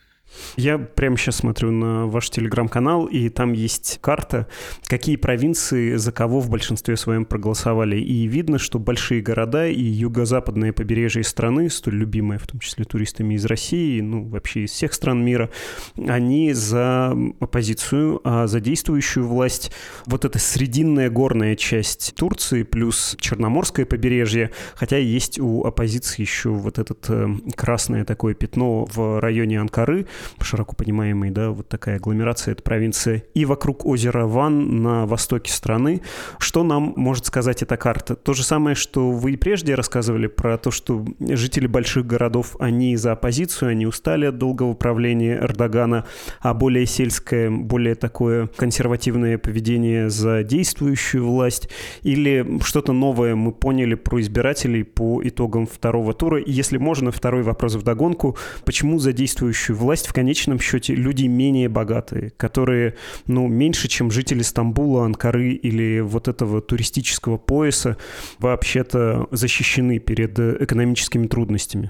Я 0.55 0.77
прямо 0.77 1.17
сейчас 1.17 1.37
смотрю 1.37 1.71
на 1.71 2.07
ваш 2.07 2.29
телеграм-канал, 2.29 3.05
и 3.05 3.29
там 3.29 3.53
есть 3.53 3.99
карта, 4.01 4.47
какие 4.85 5.15
провинции 5.15 5.95
за 5.95 6.11
кого 6.11 6.39
в 6.39 6.49
большинстве 6.49 6.97
своем 6.97 7.25
проголосовали. 7.25 7.97
И 7.97 8.27
видно, 8.27 8.59
что 8.59 8.79
большие 8.79 9.21
города 9.21 9.67
и 9.67 9.81
юго-западное 9.81 10.73
побережье 10.73 11.23
страны, 11.23 11.69
столь 11.69 11.95
любимые 11.95 12.39
в 12.39 12.47
том 12.47 12.59
числе 12.59 12.85
туристами 12.85 13.35
из 13.35 13.45
России, 13.45 14.01
ну 14.01 14.23
вообще 14.23 14.65
из 14.65 14.71
всех 14.71 14.93
стран 14.93 15.23
мира, 15.23 15.49
они 15.97 16.53
за 16.53 17.15
оппозицию, 17.39 18.21
а 18.23 18.47
за 18.47 18.59
действующую 18.59 19.27
власть 19.27 19.71
вот 20.05 20.25
эта 20.25 20.39
срединная 20.39 21.09
горная 21.09 21.55
часть 21.55 22.13
Турции 22.15 22.63
плюс 22.63 23.15
Черноморское 23.19 23.85
побережье, 23.85 24.51
хотя 24.75 24.97
есть 24.97 25.39
у 25.39 25.63
оппозиции 25.63 26.21
еще 26.21 26.49
вот 26.49 26.79
этот 26.79 27.05
э, 27.09 27.27
красное 27.55 28.05
такое 28.05 28.33
пятно 28.33 28.85
в 28.85 29.19
районе 29.19 29.59
Анкары, 29.59 30.07
широко 30.41 30.75
понимаемый, 30.75 31.31
да, 31.31 31.51
вот 31.51 31.67
такая 31.67 31.97
агломерация, 31.97 32.53
это 32.53 32.63
провинция, 32.63 33.23
и 33.33 33.45
вокруг 33.45 33.85
озера 33.85 34.25
Ван 34.25 34.81
на 34.81 35.05
востоке 35.05 35.51
страны. 35.51 36.01
Что 36.39 36.63
нам 36.63 36.93
может 36.95 37.25
сказать 37.25 37.61
эта 37.61 37.77
карта? 37.77 38.15
То 38.15 38.33
же 38.33 38.43
самое, 38.43 38.75
что 38.75 39.11
вы 39.11 39.33
и 39.33 39.37
прежде 39.37 39.75
рассказывали 39.75 40.27
про 40.27 40.57
то, 40.57 40.71
что 40.71 41.05
жители 41.19 41.67
больших 41.67 42.05
городов, 42.05 42.55
они 42.59 42.95
за 42.95 43.13
оппозицию, 43.13 43.69
они 43.69 43.85
устали 43.85 44.25
от 44.25 44.37
долгого 44.37 44.73
правления 44.73 45.37
Эрдогана, 45.37 46.05
а 46.39 46.53
более 46.53 46.85
сельское, 46.85 47.49
более 47.49 47.95
такое 47.95 48.47
консервативное 48.47 49.37
поведение 49.37 50.09
за 50.09 50.43
действующую 50.43 51.25
власть, 51.25 51.69
или 52.01 52.59
что-то 52.63 52.93
новое 52.93 53.35
мы 53.35 53.51
поняли 53.51 53.95
про 53.95 54.21
избирателей 54.21 54.83
по 54.83 55.21
итогам 55.23 55.67
второго 55.67 56.13
тура. 56.13 56.41
Если 56.45 56.77
можно, 56.77 57.11
второй 57.11 57.43
вопрос 57.43 57.75
в 57.75 57.83
догонку. 57.83 58.37
Почему 58.65 58.99
за 58.99 59.13
действующую 59.13 59.77
власть 59.77 60.07
в 60.13 60.15
конечном 60.15 60.59
счете 60.59 60.93
люди 60.93 61.25
менее 61.25 61.69
богатые, 61.69 62.29
которые, 62.37 62.93
ну, 63.25 63.47
меньше, 63.47 63.87
чем 63.87 64.11
жители 64.11 64.43
Стамбула, 64.43 65.05
Анкары 65.05 65.53
или 65.53 66.01
вот 66.01 66.27
этого 66.27 66.61
туристического 66.61 67.39
пояса, 67.39 67.97
вообще-то 68.37 69.27
защищены 69.31 69.97
перед 69.97 70.37
экономическими 70.37 71.25
трудностями? 71.25 71.89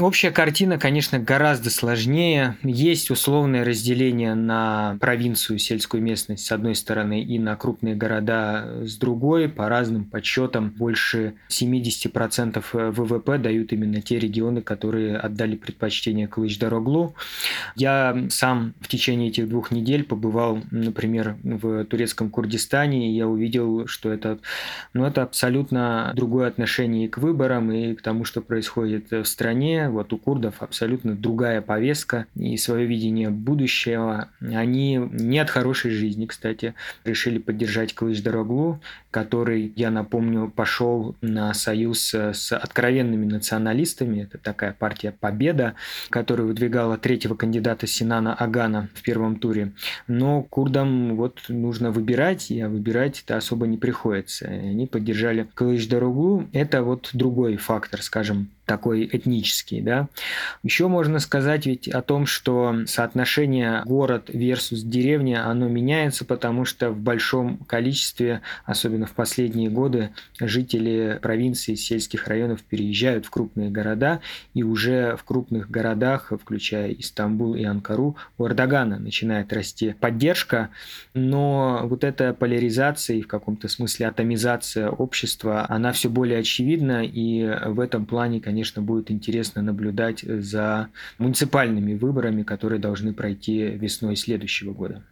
Общая 0.00 0.30
картина, 0.30 0.78
конечно, 0.78 1.18
гораздо 1.18 1.68
сложнее. 1.68 2.56
Есть 2.62 3.10
условное 3.10 3.66
разделение 3.66 4.34
на 4.34 4.96
провинцию, 4.98 5.58
сельскую 5.58 6.02
местность 6.02 6.46
с 6.46 6.52
одной 6.52 6.74
стороны 6.74 7.22
и 7.22 7.38
на 7.38 7.54
крупные 7.54 7.94
города 7.94 8.80
с 8.80 8.96
другой. 8.96 9.50
По 9.50 9.68
разным 9.68 10.06
подсчетам 10.06 10.70
больше 10.70 11.34
70% 11.50 12.92
ВВП 12.92 13.36
дают 13.36 13.74
именно 13.74 14.00
те 14.00 14.18
регионы, 14.18 14.62
которые 14.62 15.18
отдали 15.18 15.54
предпочтение 15.54 16.28
Кылыч-Дороглу. 16.28 17.14
Я 17.76 18.24
сам 18.30 18.72
в 18.80 18.88
течение 18.88 19.28
этих 19.28 19.50
двух 19.50 19.70
недель 19.70 20.04
побывал, 20.04 20.62
например, 20.70 21.36
в 21.42 21.84
турецком 21.84 22.30
Курдистане, 22.30 23.10
и 23.10 23.16
я 23.16 23.28
увидел, 23.28 23.86
что 23.86 24.10
это, 24.10 24.38
ну, 24.94 25.04
это 25.04 25.22
абсолютно 25.22 26.12
другое 26.16 26.48
отношение 26.48 27.06
к 27.06 27.18
выборам 27.18 27.70
и 27.70 27.94
к 27.94 28.00
тому, 28.00 28.24
что 28.24 28.40
происходит 28.40 29.10
в 29.10 29.24
стране 29.24 29.89
вот 29.90 30.12
у 30.12 30.18
курдов 30.18 30.62
абсолютно 30.62 31.14
другая 31.14 31.60
повестка 31.60 32.26
и 32.34 32.56
свое 32.56 32.86
видение 32.86 33.30
будущего. 33.30 34.28
Они 34.40 34.96
не 34.96 35.38
от 35.38 35.50
хорошей 35.50 35.90
жизни, 35.90 36.26
кстати, 36.26 36.74
решили 37.04 37.38
поддержать 37.38 37.94
Кылыч 37.94 38.22
Дороглу, 38.22 38.80
который, 39.10 39.72
я 39.76 39.90
напомню, 39.90 40.52
пошел 40.54 41.16
на 41.20 41.52
союз 41.54 42.14
с 42.14 42.52
откровенными 42.52 43.26
националистами. 43.26 44.22
Это 44.22 44.38
такая 44.38 44.72
партия 44.72 45.12
«Победа», 45.18 45.74
которая 46.10 46.46
выдвигала 46.46 46.96
третьего 46.96 47.34
кандидата 47.34 47.86
Синана 47.86 48.34
Агана 48.34 48.88
в 48.94 49.02
первом 49.02 49.36
туре. 49.36 49.72
Но 50.06 50.42
курдам 50.42 51.16
вот 51.16 51.40
нужно 51.48 51.90
выбирать, 51.90 52.50
а 52.52 52.68
выбирать 52.68 53.22
это 53.24 53.36
особо 53.36 53.66
не 53.66 53.78
приходится. 53.78 54.46
Они 54.46 54.86
поддержали 54.86 55.48
Кылыч 55.54 55.88
Дороглу. 55.88 56.46
Это 56.52 56.82
вот 56.82 57.10
другой 57.12 57.56
фактор, 57.56 58.02
скажем, 58.02 58.48
такой 58.70 59.04
этнический, 59.04 59.80
да. 59.80 60.08
Еще 60.62 60.86
можно 60.86 61.18
сказать 61.18 61.66
ведь 61.66 61.88
о 61.88 62.02
том, 62.02 62.24
что 62.24 62.86
соотношение 62.86 63.82
город 63.84 64.30
versus 64.30 64.82
деревня, 64.84 65.44
оно 65.50 65.66
меняется, 65.66 66.24
потому 66.24 66.64
что 66.64 66.92
в 66.92 67.00
большом 67.00 67.58
количестве, 67.66 68.42
особенно 68.64 69.06
в 69.06 69.10
последние 69.10 69.70
годы, 69.70 70.10
жители 70.38 71.18
провинций, 71.20 71.74
сельских 71.74 72.28
районов 72.28 72.62
переезжают 72.62 73.26
в 73.26 73.30
крупные 73.30 73.70
города, 73.70 74.20
и 74.54 74.62
уже 74.62 75.16
в 75.16 75.24
крупных 75.24 75.68
городах, 75.68 76.32
включая 76.40 76.92
Истамбул 76.92 77.56
и 77.56 77.64
Анкару, 77.64 78.14
у 78.38 78.46
Эрдогана 78.46 79.00
начинает 79.00 79.52
расти 79.52 79.96
поддержка, 79.98 80.70
но 81.12 81.80
вот 81.86 82.04
эта 82.04 82.34
поляризация 82.34 83.16
и 83.16 83.22
в 83.22 83.26
каком-то 83.26 83.66
смысле 83.66 84.06
атомизация 84.06 84.90
общества, 84.90 85.66
она 85.68 85.90
все 85.90 86.08
более 86.08 86.38
очевидна, 86.38 87.04
и 87.04 87.50
в 87.66 87.80
этом 87.80 88.06
плане, 88.06 88.40
конечно, 88.40 88.59
конечно, 88.60 88.82
будет 88.82 89.10
интересно 89.10 89.62
наблюдать 89.62 90.20
за 90.20 90.88
муниципальными 91.16 91.94
выборами, 91.94 92.42
которые 92.42 92.78
должны 92.78 93.14
пройти 93.14 93.62
весной 93.62 94.16
следующего 94.16 94.74
года. 94.74 95.02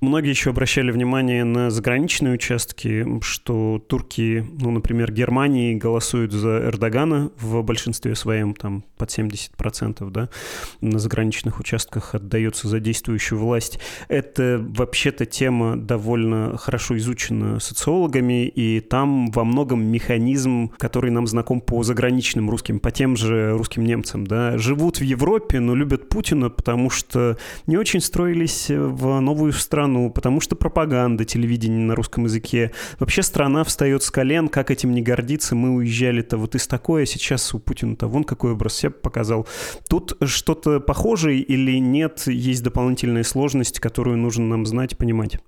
Многие 0.00 0.30
еще 0.30 0.50
обращали 0.50 0.92
внимание 0.92 1.42
на 1.42 1.70
заграничные 1.70 2.34
участки, 2.34 3.04
что 3.20 3.82
турки, 3.84 4.46
ну, 4.60 4.70
например, 4.70 5.10
Германии 5.10 5.74
голосуют 5.74 6.30
за 6.30 6.68
Эрдогана 6.68 7.32
в 7.40 7.62
большинстве 7.62 8.14
своем, 8.14 8.54
там, 8.54 8.84
под 8.96 9.10
70%, 9.10 10.08
да, 10.10 10.28
на 10.80 11.00
заграничных 11.00 11.58
участках 11.58 12.14
отдается 12.14 12.68
за 12.68 12.78
действующую 12.78 13.40
власть. 13.40 13.80
Это 14.06 14.64
вообще-то 14.68 15.26
тема 15.26 15.76
довольно 15.76 16.56
хорошо 16.58 16.96
изучена 16.96 17.58
социологами, 17.58 18.46
и 18.46 18.78
там 18.78 19.32
во 19.32 19.42
многом 19.42 19.84
механизм, 19.84 20.70
который 20.78 21.10
нам 21.10 21.26
знаком 21.26 21.60
по 21.60 21.82
заграничным 21.82 22.48
русским, 22.50 22.78
по 22.78 22.92
тем 22.92 23.16
же 23.16 23.56
русским 23.58 23.84
немцам, 23.84 24.28
да, 24.28 24.58
живут 24.58 25.00
в 25.00 25.02
Европе, 25.02 25.58
но 25.58 25.74
любят 25.74 26.08
Путина, 26.08 26.50
потому 26.50 26.88
что 26.88 27.36
не 27.66 27.76
очень 27.76 28.00
строились 28.00 28.66
в 28.68 29.18
новую 29.18 29.52
страну, 29.52 29.87
страну, 29.88 30.10
потому 30.10 30.40
что 30.40 30.54
пропаганда, 30.56 31.24
телевидение 31.24 31.80
на 31.80 31.94
русском 31.94 32.24
языке. 32.24 32.72
Вообще 32.98 33.22
страна 33.22 33.64
встает 33.64 34.02
с 34.02 34.10
колен, 34.10 34.48
как 34.48 34.70
этим 34.70 34.92
не 34.92 35.02
гордиться. 35.02 35.54
Мы 35.54 35.70
уезжали-то 35.70 36.36
вот 36.36 36.54
из 36.54 36.66
такой, 36.66 37.02
а 37.02 37.06
сейчас 37.06 37.54
у 37.54 37.58
Путина-то 37.58 38.06
вон 38.06 38.24
какой 38.24 38.52
образ 38.52 38.74
себя 38.74 38.90
показал. 38.90 39.46
Тут 39.88 40.16
что-то 40.24 40.80
похожее 40.80 41.40
или 41.40 41.78
нет, 41.78 42.24
есть 42.26 42.62
дополнительная 42.62 43.24
сложность, 43.24 43.80
которую 43.80 44.18
нужно 44.18 44.46
нам 44.46 44.66
знать 44.66 44.92
и 44.92 44.96
понимать? 44.96 45.38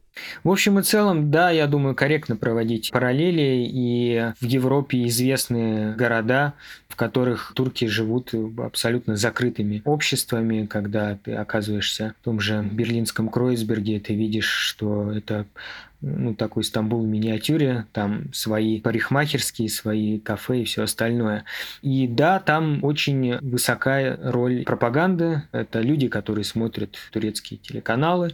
В 0.44 0.50
общем 0.50 0.78
и 0.78 0.82
целом, 0.82 1.30
да, 1.30 1.50
я 1.50 1.66
думаю, 1.66 1.94
корректно 1.94 2.36
проводить 2.36 2.90
параллели. 2.90 3.66
И 3.68 4.32
в 4.40 4.44
Европе 4.44 5.06
известные 5.06 5.94
города, 5.94 6.54
в 6.88 6.96
которых 6.96 7.52
турки 7.54 7.86
живут 7.86 8.34
абсолютно 8.58 9.16
закрытыми 9.16 9.82
обществами. 9.84 10.66
Когда 10.66 11.16
ты 11.22 11.34
оказываешься 11.34 12.14
в 12.20 12.24
том 12.24 12.40
же 12.40 12.62
берлинском 12.62 13.28
Кройсберге, 13.28 14.00
ты 14.00 14.14
видишь, 14.14 14.50
что 14.50 15.12
это 15.12 15.46
ну, 16.00 16.34
такой 16.34 16.64
Стамбул 16.64 17.02
в 17.02 17.06
миниатюре, 17.06 17.86
там 17.92 18.32
свои 18.32 18.80
парикмахерские, 18.80 19.68
свои 19.68 20.18
кафе 20.18 20.62
и 20.62 20.64
все 20.64 20.84
остальное. 20.84 21.44
И 21.82 22.06
да, 22.06 22.40
там 22.40 22.82
очень 22.82 23.38
высокая 23.38 24.18
роль 24.22 24.64
пропаганды. 24.64 25.42
Это 25.52 25.80
люди, 25.80 26.08
которые 26.08 26.44
смотрят 26.44 26.96
турецкие 27.12 27.58
телеканалы, 27.58 28.32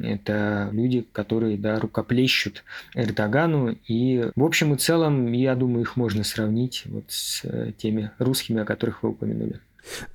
это 0.00 0.68
люди, 0.72 1.04
которые 1.12 1.56
да, 1.56 1.80
рукоплещут 1.80 2.62
Эрдогану. 2.94 3.76
И 3.88 4.30
в 4.36 4.44
общем 4.44 4.74
и 4.74 4.78
целом, 4.78 5.32
я 5.32 5.54
думаю, 5.56 5.82
их 5.82 5.96
можно 5.96 6.22
сравнить 6.22 6.84
вот 6.86 7.04
с 7.08 7.40
э, 7.44 7.72
теми 7.76 8.10
русскими, 8.18 8.62
о 8.62 8.64
которых 8.64 9.02
вы 9.02 9.10
упомянули. 9.10 9.60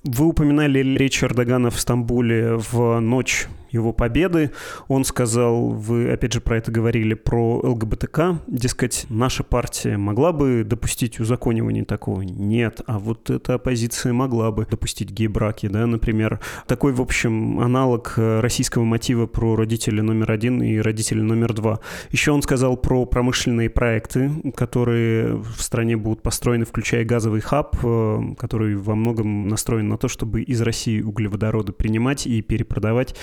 Вы 0.04 0.28
упоминали 0.28 0.80
речь 0.80 1.24
Эрдогана 1.24 1.72
в 1.72 1.80
Стамбуле 1.80 2.56
в 2.56 3.00
ночь 3.00 3.48
его 3.76 3.94
победы. 3.94 4.52
Он 4.88 5.06
сказал, 5.06 5.70
вы 5.70 6.12
опять 6.12 6.34
же 6.34 6.42
про 6.42 6.58
это 6.58 6.72
говорили, 6.72 7.14
про 7.14 7.60
ЛГБТК, 7.60 8.40
дескать, 8.48 9.06
наша 9.10 9.44
партия 9.44 9.98
могла 9.98 10.32
бы 10.32 10.64
допустить 10.64 11.20
узаконивание 11.20 11.86
такого? 11.86 12.22
Нет, 12.22 12.82
а 12.88 13.00
вот 13.00 13.30
эта 13.30 13.56
оппозиция 13.56 14.14
могла 14.14 14.52
бы 14.52 14.66
допустить 14.66 15.12
гей-браки, 15.12 15.68
да, 15.68 15.86
например. 15.86 16.40
Такой, 16.68 16.94
в 16.94 17.02
общем, 17.02 17.60
аналог 17.60 18.14
российского 18.18 18.84
мотива 18.84 19.28
про 19.28 19.56
родителей 19.56 20.02
номер 20.02 20.32
один 20.32 20.64
и 20.64 20.78
родителей 20.80 21.22
номер 21.22 21.54
два. 21.54 21.80
Еще 22.12 22.32
он 22.32 22.42
сказал 22.42 22.78
про 22.78 23.06
промышленные 23.06 23.70
проекты, 23.70 24.32
которые 24.56 25.36
в 25.36 25.62
стране 25.62 25.98
будут 25.98 26.22
построены, 26.22 26.66
включая 26.66 27.06
газовый 27.06 27.42
хаб, 27.42 27.76
э, 27.84 28.20
который 28.38 28.76
во 28.76 28.96
многом 28.96 29.48
настроен 29.48 29.88
на 29.88 29.98
то, 29.98 30.08
чтобы 30.08 30.42
из 30.42 30.62
России 30.62 31.02
углеводороды 31.02 31.74
принимать 31.74 32.28
и 32.28 32.42
перепродавать 32.42 33.16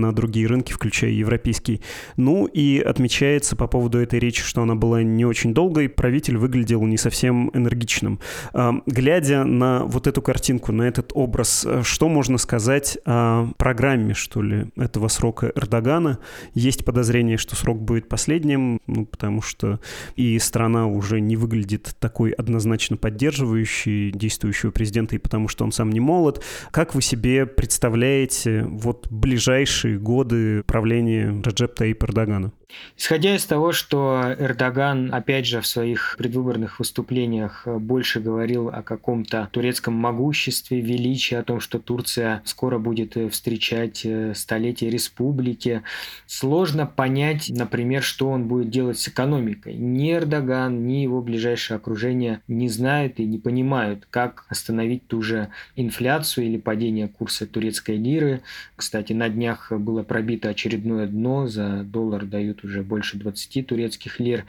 на 0.00 0.12
другие 0.12 0.46
рынки, 0.46 0.72
включая 0.72 1.10
европейский. 1.10 1.80
Ну 2.16 2.46
и 2.46 2.78
отмечается 2.78 3.56
по 3.56 3.66
поводу 3.66 3.98
этой 3.98 4.18
речи, 4.18 4.42
что 4.42 4.62
она 4.62 4.74
была 4.74 5.02
не 5.02 5.24
очень 5.24 5.54
долгой, 5.54 5.88
правитель 5.88 6.36
выглядел 6.36 6.82
не 6.84 6.96
совсем 6.96 7.50
энергичным. 7.54 8.20
А, 8.52 8.74
глядя 8.86 9.44
на 9.44 9.84
вот 9.84 10.06
эту 10.06 10.22
картинку, 10.22 10.72
на 10.72 10.82
этот 10.82 11.12
образ, 11.14 11.64
э, 11.66 11.82
что 11.84 12.08
можно 12.08 12.38
сказать 12.38 12.98
о 13.04 13.48
программе, 13.56 14.14
что 14.14 14.42
ли, 14.42 14.66
этого 14.76 15.08
срока 15.08 15.52
Эрдогана? 15.54 16.18
Есть 16.54 16.84
подозрение, 16.84 17.36
что 17.36 17.56
срок 17.56 17.80
будет 17.80 18.08
последним, 18.08 18.80
ну, 18.86 19.06
потому 19.06 19.42
что 19.42 19.80
и 20.16 20.38
страна 20.38 20.86
уже 20.86 21.20
не 21.20 21.36
выглядит 21.36 21.94
такой 21.98 22.30
однозначно 22.30 22.96
поддерживающей 22.96 24.10
действующего 24.10 24.70
президента, 24.70 25.14
и 25.16 25.18
потому 25.18 25.48
что 25.48 25.64
он 25.64 25.72
сам 25.72 25.90
не 25.90 26.00
молод. 26.00 26.42
Как 26.70 26.94
вы 26.94 27.02
себе 27.02 27.46
представляете 27.46 28.64
вот 28.68 29.08
ближайшие 29.10 29.70
годы 29.88 30.62
правления 30.64 31.40
Раджеп 31.42 31.74
Таип 31.74 32.04
Эрдогана? 32.04 32.52
Исходя 32.96 33.34
из 33.34 33.44
того, 33.46 33.72
что 33.72 34.34
Эрдоган, 34.38 35.12
опять 35.14 35.46
же, 35.46 35.60
в 35.60 35.66
своих 35.66 36.16
предвыборных 36.18 36.78
выступлениях 36.78 37.66
больше 37.66 38.20
говорил 38.20 38.68
о 38.68 38.82
каком-то 38.82 39.48
турецком 39.52 39.94
могуществе, 39.94 40.80
величии, 40.80 41.34
о 41.34 41.42
том, 41.42 41.60
что 41.60 41.78
Турция 41.78 42.42
скоро 42.44 42.78
будет 42.78 43.16
встречать 43.32 44.06
столетие 44.34 44.90
республики, 44.90 45.82
сложно 46.26 46.86
понять, 46.86 47.48
например, 47.48 48.02
что 48.02 48.28
он 48.28 48.48
будет 48.48 48.70
делать 48.70 48.98
с 48.98 49.08
экономикой. 49.08 49.74
Ни 49.74 50.12
Эрдоган, 50.12 50.86
ни 50.86 51.02
его 51.02 51.22
ближайшее 51.22 51.76
окружение 51.76 52.42
не 52.48 52.68
знают 52.68 53.18
и 53.18 53.24
не 53.24 53.38
понимают, 53.38 54.06
как 54.10 54.44
остановить 54.48 55.06
ту 55.06 55.22
же 55.22 55.48
инфляцию 55.76 56.46
или 56.46 56.58
падение 56.58 57.08
курса 57.08 57.46
турецкой 57.46 57.96
лиры. 57.96 58.42
Кстати, 58.76 59.12
на 59.12 59.28
днях 59.28 59.72
было 59.72 60.02
пробито 60.02 60.50
очередное 60.50 61.06
дно, 61.06 61.46
за 61.46 61.82
доллар 61.84 62.26
дают 62.26 62.59
уже 62.64 62.82
больше 62.82 63.16
20 63.16 63.66
турецких 63.66 64.20
лир. 64.20 64.44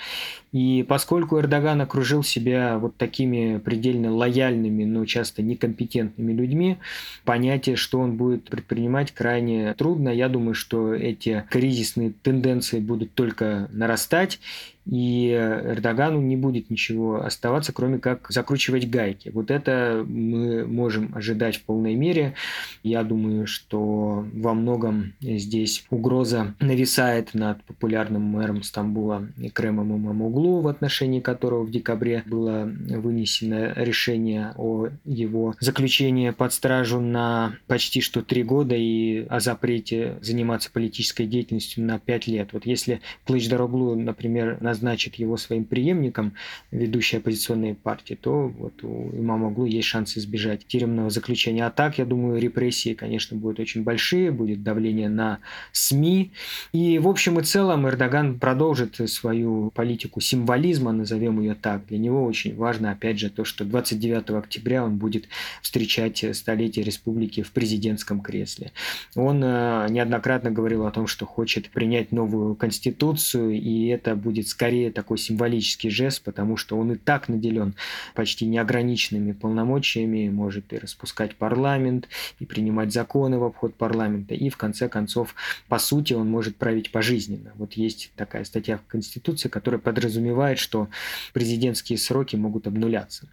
И 0.51 0.85
поскольку 0.87 1.39
Эрдоган 1.39 1.81
окружил 1.81 2.23
себя 2.23 2.77
вот 2.77 2.97
такими 2.97 3.57
предельно 3.57 4.13
лояльными, 4.13 4.83
но 4.83 5.05
часто 5.05 5.41
некомпетентными 5.41 6.33
людьми, 6.33 6.77
понятие, 7.23 7.75
что 7.75 7.99
он 7.99 8.17
будет 8.17 8.45
предпринимать, 8.49 9.11
крайне 9.11 9.73
трудно. 9.73 10.09
Я 10.09 10.29
думаю, 10.29 10.53
что 10.53 10.93
эти 10.93 11.45
кризисные 11.49 12.11
тенденции 12.11 12.79
будут 12.79 13.13
только 13.13 13.69
нарастать, 13.71 14.39
и 14.85 15.31
Эрдогану 15.31 16.21
не 16.21 16.35
будет 16.35 16.69
ничего 16.69 17.23
оставаться, 17.23 17.73
кроме 17.73 17.99
как 17.99 18.27
закручивать 18.29 18.89
гайки. 18.89 19.29
Вот 19.29 19.51
это 19.51 20.05
мы 20.07 20.65
можем 20.65 21.11
ожидать 21.15 21.57
в 21.57 21.63
полной 21.63 21.95
мере. 21.95 22.33
Я 22.83 23.03
думаю, 23.03 23.47
что 23.47 24.25
во 24.33 24.53
многом 24.53 25.13
здесь 25.21 25.85
угроза 25.89 26.55
нависает 26.59 27.33
над 27.33 27.63
популярным 27.63 28.21
мэром 28.23 28.63
Стамбула 28.63 29.27
Кремом 29.53 29.95
Имамуглу, 29.95 30.61
в 30.61 30.67
отношении 30.67 31.19
которого 31.19 31.63
в 31.63 31.71
декабре 31.71 32.23
было 32.25 32.63
вынесено 32.65 33.73
решение 33.75 34.53
о 34.57 34.89
его 35.05 35.55
заключении 35.59 36.31
под 36.31 36.53
стражу 36.53 36.99
на 36.99 37.55
почти 37.67 38.01
что 38.01 38.21
три 38.21 38.43
года 38.43 38.75
и 38.75 39.25
о 39.27 39.39
запрете 39.39 40.17
заниматься 40.21 40.71
политической 40.71 41.25
деятельностью 41.25 41.83
на 41.83 41.99
пять 41.99 42.27
лет. 42.27 42.49
Вот 42.53 42.65
если 42.65 43.01
Клычдароглу, 43.25 43.95
например, 43.95 44.57
назначит 44.71 45.15
его 45.15 45.37
своим 45.37 45.65
преемником, 45.65 46.33
ведущей 46.71 47.17
оппозиционной 47.17 47.75
партии, 47.75 48.17
то 48.19 48.47
вот 48.47 48.83
у 48.83 49.11
имама 49.13 49.47
Углу 49.47 49.65
есть 49.65 49.87
шанс 49.87 50.17
избежать 50.17 50.65
тюремного 50.65 51.09
заключения. 51.09 51.65
А 51.65 51.71
так, 51.71 51.97
я 51.97 52.05
думаю, 52.05 52.39
репрессии, 52.39 52.93
конечно, 52.93 53.37
будут 53.37 53.59
очень 53.59 53.83
большие, 53.83 54.31
будет 54.31 54.63
давление 54.63 55.09
на 55.09 55.39
СМИ. 55.73 56.31
И 56.71 56.99
в 56.99 57.07
общем 57.07 57.39
и 57.39 57.43
целом 57.43 57.87
Эрдоган 57.87 58.39
продолжит 58.39 58.95
свою 59.09 59.71
политику 59.71 60.21
символизма, 60.21 60.93
назовем 60.93 61.41
ее 61.41 61.55
так. 61.55 61.85
Для 61.87 61.97
него 61.97 62.23
очень 62.25 62.55
важно, 62.55 62.91
опять 62.91 63.19
же, 63.19 63.29
то, 63.29 63.43
что 63.43 63.65
29 63.65 64.29
октября 64.29 64.85
он 64.85 64.97
будет 64.97 65.25
встречать 65.61 66.23
столетие 66.33 66.85
республики 66.85 67.43
в 67.43 67.51
президентском 67.51 68.21
кресле. 68.21 68.71
Он 69.15 69.43
э, 69.43 69.87
неоднократно 69.89 70.51
говорил 70.51 70.85
о 70.85 70.91
том, 70.91 71.07
что 71.07 71.25
хочет 71.25 71.69
принять 71.69 72.13
новую 72.13 72.55
конституцию, 72.55 73.59
и 73.59 73.87
это 73.87 74.15
будет 74.15 74.47
скорее 74.61 74.91
такой 74.91 75.17
символический 75.17 75.89
жест, 75.89 76.21
потому 76.23 76.55
что 76.55 76.77
он 76.77 76.91
и 76.91 76.95
так 76.95 77.29
наделен 77.29 77.73
почти 78.13 78.45
неограниченными 78.45 79.31
полномочиями, 79.31 80.29
может 80.29 80.71
и 80.71 80.77
распускать 80.77 81.35
парламент, 81.35 82.07
и 82.37 82.45
принимать 82.45 82.93
законы 82.93 83.39
в 83.39 83.43
обход 83.43 83.73
парламента, 83.73 84.35
и 84.35 84.49
в 84.51 84.57
конце 84.57 84.87
концов, 84.87 85.33
по 85.67 85.79
сути, 85.79 86.13
он 86.13 86.29
может 86.29 86.57
править 86.57 86.91
пожизненно. 86.91 87.53
Вот 87.55 87.73
есть 87.73 88.11
такая 88.15 88.43
статья 88.43 88.77
в 88.77 88.85
Конституции, 88.85 89.49
которая 89.49 89.81
подразумевает, 89.81 90.59
что 90.59 90.89
президентские 91.33 91.97
сроки 91.97 92.35
могут 92.35 92.67
обнуляться. 92.67 93.27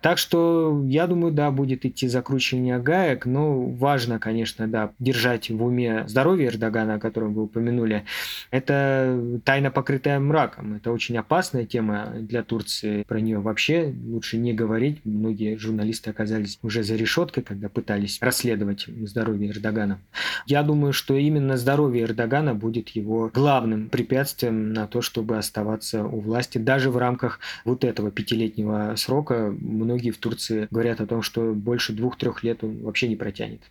Так 0.00 0.16
что, 0.16 0.82
я 0.88 1.06
думаю, 1.06 1.34
да, 1.34 1.50
будет 1.50 1.84
идти 1.84 2.08
закручивание 2.08 2.78
гаек, 2.78 3.26
но 3.26 3.60
важно, 3.60 4.18
конечно, 4.18 4.66
да, 4.66 4.92
держать 4.98 5.50
в 5.50 5.62
уме 5.62 6.08
здоровье 6.08 6.46
Эрдогана, 6.46 6.94
о 6.94 6.98
котором 6.98 7.34
вы 7.34 7.42
упомянули. 7.42 8.06
Это 8.50 9.40
тайна, 9.44 9.70
покрытая 9.70 10.18
мраком. 10.18 10.69
Это 10.76 10.92
очень 10.92 11.16
опасная 11.16 11.66
тема 11.66 12.12
для 12.18 12.42
Турции. 12.42 13.04
Про 13.04 13.20
нее 13.20 13.40
вообще 13.40 13.94
лучше 14.04 14.36
не 14.36 14.52
говорить. 14.52 15.00
Многие 15.04 15.56
журналисты 15.56 16.10
оказались 16.10 16.58
уже 16.62 16.82
за 16.82 16.96
решеткой, 16.96 17.42
когда 17.42 17.68
пытались 17.68 18.18
расследовать 18.20 18.86
здоровье 18.86 19.50
Эрдогана. 19.50 20.00
Я 20.46 20.62
думаю, 20.62 20.92
что 20.92 21.14
именно 21.16 21.56
здоровье 21.56 22.04
Эрдогана 22.04 22.54
будет 22.54 22.90
его 22.90 23.30
главным 23.32 23.88
препятствием 23.88 24.72
на 24.72 24.86
то, 24.86 25.02
чтобы 25.02 25.38
оставаться 25.38 26.04
у 26.04 26.20
власти. 26.20 26.58
Даже 26.58 26.90
в 26.90 26.96
рамках 26.96 27.40
вот 27.64 27.84
этого 27.84 28.10
пятилетнего 28.10 28.94
срока 28.96 29.54
многие 29.58 30.10
в 30.10 30.18
Турции 30.18 30.68
говорят 30.70 31.00
о 31.00 31.06
том, 31.06 31.22
что 31.22 31.52
больше 31.52 31.92
двух-трех 31.92 32.42
лет 32.42 32.62
он 32.64 32.82
вообще 32.82 33.08
не 33.08 33.16
протянет. 33.16 33.62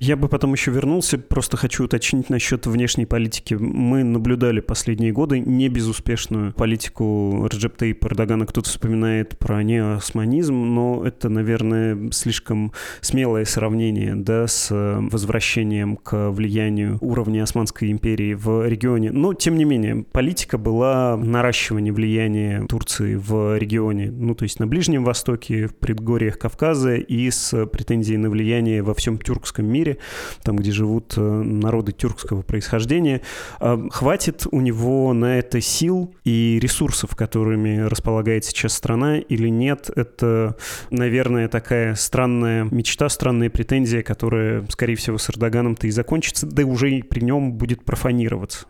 Я 0.00 0.16
бы 0.16 0.28
потом 0.28 0.52
еще 0.52 0.70
вернулся, 0.70 1.18
просто 1.18 1.56
хочу 1.56 1.84
уточнить 1.84 2.30
насчет 2.30 2.66
внешней 2.66 3.06
политики. 3.06 3.54
Мы 3.54 4.04
наблюдали 4.04 4.60
последние 4.60 5.12
годы 5.12 5.40
не 5.40 5.68
безуспешную 5.68 6.52
политику 6.52 7.48
Раджеп 7.50 7.76
Таyyипа 7.76 8.06
Эрдогана. 8.08 8.46
Кто-то 8.46 8.68
вспоминает 8.68 9.38
про 9.38 9.62
неосманизм, 9.62 10.54
но 10.54 11.02
это, 11.04 11.28
наверное, 11.28 12.10
слишком 12.10 12.72
смелое 13.00 13.44
сравнение 13.44 14.14
да, 14.14 14.46
с 14.46 14.68
возвращением 14.70 15.96
к 15.96 16.30
влиянию 16.30 16.98
уровня 17.00 17.42
Османской 17.42 17.90
империи 17.90 18.34
в 18.34 18.68
регионе. 18.68 19.10
Но, 19.12 19.34
тем 19.34 19.56
не 19.56 19.64
менее, 19.64 20.04
политика 20.10 20.58
была 20.58 21.16
наращивание 21.16 21.92
влияния 21.92 22.66
Турции 22.68 23.14
в 23.14 23.58
регионе, 23.58 24.10
ну, 24.10 24.34
то 24.34 24.44
есть 24.44 24.60
на 24.60 24.66
Ближнем 24.66 25.04
Востоке, 25.04 25.66
в 25.66 25.74
предгорьях 25.74 26.38
Кавказа 26.38 26.94
и 26.94 27.30
с 27.30 27.66
претензией 27.66 28.18
на 28.18 28.30
влияние 28.30 28.82
во 28.82 28.94
всем 28.94 29.18
тюркском 29.18 29.66
мире, 29.72 29.98
там, 30.42 30.56
где 30.56 30.70
живут 30.70 31.14
э, 31.16 31.20
народы 31.20 31.92
тюркского 31.92 32.42
происхождения. 32.42 33.22
А 33.60 33.80
хватит 33.90 34.46
у 34.50 34.60
него 34.60 35.12
на 35.12 35.38
это 35.38 35.60
сил 35.60 36.14
и 36.24 36.58
ресурсов, 36.60 37.16
которыми 37.16 37.80
располагает 37.80 38.44
сейчас 38.44 38.74
страна, 38.74 39.18
или 39.18 39.48
нет? 39.48 39.90
Это, 39.94 40.56
наверное, 40.90 41.48
такая 41.48 41.94
странная 41.94 42.64
мечта, 42.70 43.08
странная 43.08 43.50
претензия, 43.50 44.02
которая, 44.02 44.64
скорее 44.68 44.96
всего, 44.96 45.18
с 45.18 45.30
Эрдоганом-то 45.30 45.86
и 45.86 45.90
закончится, 45.90 46.46
да 46.46 46.62
уже 46.64 47.02
при 47.02 47.20
нем 47.20 47.52
будет 47.52 47.84
профанироваться. 47.84 48.66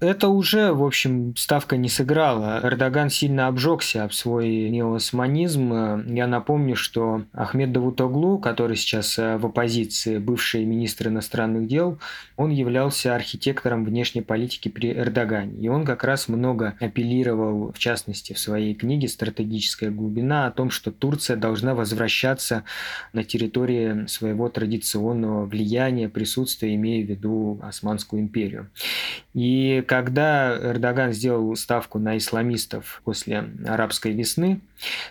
Это 0.00 0.28
уже, 0.28 0.72
в 0.72 0.84
общем, 0.84 1.34
ставка 1.34 1.76
не 1.76 1.88
сыграла. 1.88 2.60
Эрдоган 2.62 3.10
сильно 3.10 3.48
обжегся 3.48 4.04
об 4.04 4.12
свой 4.12 4.70
неосманизм. 4.70 6.06
Я 6.14 6.28
напомню, 6.28 6.76
что 6.76 7.24
Ахмед 7.32 7.72
Давутоглу, 7.72 8.38
который 8.38 8.76
сейчас 8.76 9.18
э, 9.18 9.38
в 9.38 9.46
оппозиции, 9.46 10.18
бывший 10.18 10.64
министр 10.64 11.08
иностранных 11.08 11.66
дел, 11.66 11.98
он 12.36 12.50
являлся 12.50 13.16
архитектором 13.16 13.84
внешней 13.84 14.22
политики 14.22 14.68
при 14.68 14.92
Эрдогане. 14.92 15.58
И 15.58 15.68
он 15.68 15.84
как 15.84 16.04
раз 16.04 16.28
много 16.28 16.76
апеллировал, 16.78 17.72
в 17.72 17.78
частности, 17.80 18.34
в 18.34 18.38
своей 18.38 18.74
книге 18.74 19.08
«Стратегическая 19.08 19.90
глубина» 19.90 20.46
о 20.46 20.52
том, 20.52 20.70
что 20.70 20.92
Турция 20.92 21.36
должна 21.36 21.74
возвращаться 21.74 22.62
на 23.12 23.24
территории 23.24 24.06
своего 24.06 24.48
традиционного 24.48 25.44
влияния, 25.44 26.08
присутствия, 26.08 26.76
имея 26.76 27.04
в 27.04 27.08
виду 27.08 27.58
Османскую 27.64 28.22
империю. 28.22 28.70
И 29.38 29.84
когда 29.86 30.58
Эрдоган 30.58 31.12
сделал 31.12 31.54
ставку 31.54 32.00
на 32.00 32.18
исламистов 32.18 33.00
после 33.04 33.44
арабской 33.68 34.10
весны, 34.10 34.58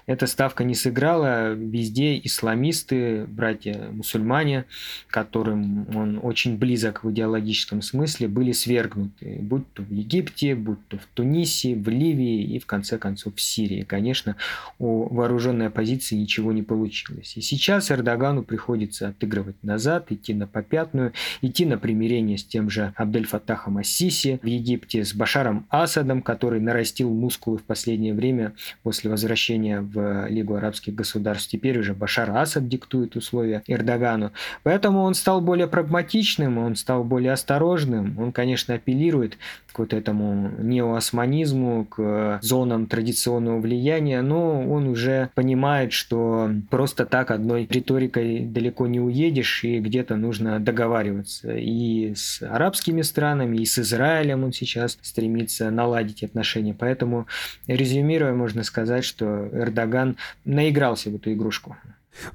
эта 0.06 0.28
ставка 0.28 0.66
не 0.66 0.76
сыграла. 0.76 1.54
Везде 1.54 2.20
исламисты, 2.20 3.26
братья-мусульмане, 3.26 4.66
которым 5.10 5.88
он 5.96 6.20
очень 6.22 6.58
близок 6.58 7.06
в 7.06 7.12
идеологическом 7.12 7.82
смысле, 7.82 8.28
были 8.28 8.52
свергнуты. 8.52 9.38
Будь 9.40 9.72
то 9.72 9.82
в 9.82 9.92
Египте, 9.92 10.56
будь 10.56 10.86
то 10.90 10.98
в 10.98 11.06
Тунисе, 11.14 11.76
в 11.76 11.88
Ливии 11.88 12.44
и, 12.44 12.60
в 12.60 12.66
конце 12.66 12.98
концов, 12.98 13.36
в 13.36 13.42
Сирии. 13.42 13.84
Конечно, 13.84 14.36
у 14.78 15.08
вооруженной 15.14 15.68
оппозиции 15.68 16.16
ничего 16.16 16.52
не 16.52 16.64
получилось. 16.64 17.38
И 17.38 17.42
сейчас 17.42 17.92
Эрдогану 17.92 18.44
приходится 18.44 19.08
отыгрывать 19.08 19.64
назад, 19.64 20.12
идти 20.12 20.34
на 20.34 20.48
попятную, 20.48 21.14
идти 21.42 21.66
на 21.66 21.78
примирение 21.78 22.38
с 22.38 22.44
тем 22.44 22.70
же 22.70 22.94
Абдель-Фаттахом 22.98 23.80
Ассиси 23.80 24.17
в 24.26 24.46
Египте, 24.46 25.04
с 25.04 25.14
Башаром 25.14 25.66
Асадом, 25.70 26.22
который 26.22 26.60
нарастил 26.60 27.10
мускулы 27.14 27.58
в 27.58 27.64
последнее 27.64 28.14
время 28.14 28.54
после 28.84 29.10
возвращения 29.10 29.82
в 29.82 30.28
Лигу 30.28 30.56
арабских 30.56 30.96
государств. 30.96 31.50
Теперь 31.50 31.80
уже 31.80 31.94
Башар 31.94 32.32
Асад 32.32 32.68
диктует 32.68 33.16
условия 33.16 33.64
Эрдогану. 33.68 34.32
Поэтому 34.64 35.02
он 35.02 35.14
стал 35.14 35.42
более 35.42 35.68
прагматичным, 35.68 36.58
он 36.58 36.76
стал 36.76 37.04
более 37.04 37.32
осторожным. 37.34 38.18
Он, 38.20 38.32
конечно, 38.32 38.76
апеллирует 38.76 39.38
к 39.72 39.80
вот 39.80 39.94
этому 39.94 40.52
неоосманизму, 40.58 41.86
к 41.86 42.40
зонам 42.42 42.88
традиционного 42.88 43.60
влияния, 43.60 44.22
но 44.22 44.68
он 44.68 44.88
уже 44.88 45.30
понимает, 45.36 45.94
что 45.94 46.50
просто 46.70 47.06
так 47.06 47.32
одной 47.32 47.68
риторикой 47.70 48.40
далеко 48.40 48.88
не 48.88 49.00
уедешь, 49.00 49.64
и 49.64 49.80
где-то 49.80 50.16
нужно 50.16 50.60
договариваться 50.60 51.56
и 51.56 52.14
с 52.16 52.42
арабскими 52.42 53.02
странами, 53.04 53.58
и 53.58 53.66
с 53.66 53.78
Израилем, 53.78 53.97
Израилем 53.98 54.44
он 54.44 54.54
сейчас 54.54 54.98
стремится 55.02 55.72
наладить 55.72 56.24
отношения. 56.24 56.76
Поэтому, 56.78 57.26
резюмируя, 57.66 58.34
можно 58.34 58.64
сказать, 58.64 59.04
что 59.04 59.50
Эрдоган 59.52 60.18
наигрался 60.46 61.10
в 61.10 61.16
эту 61.16 61.34
игрушку. 61.34 61.76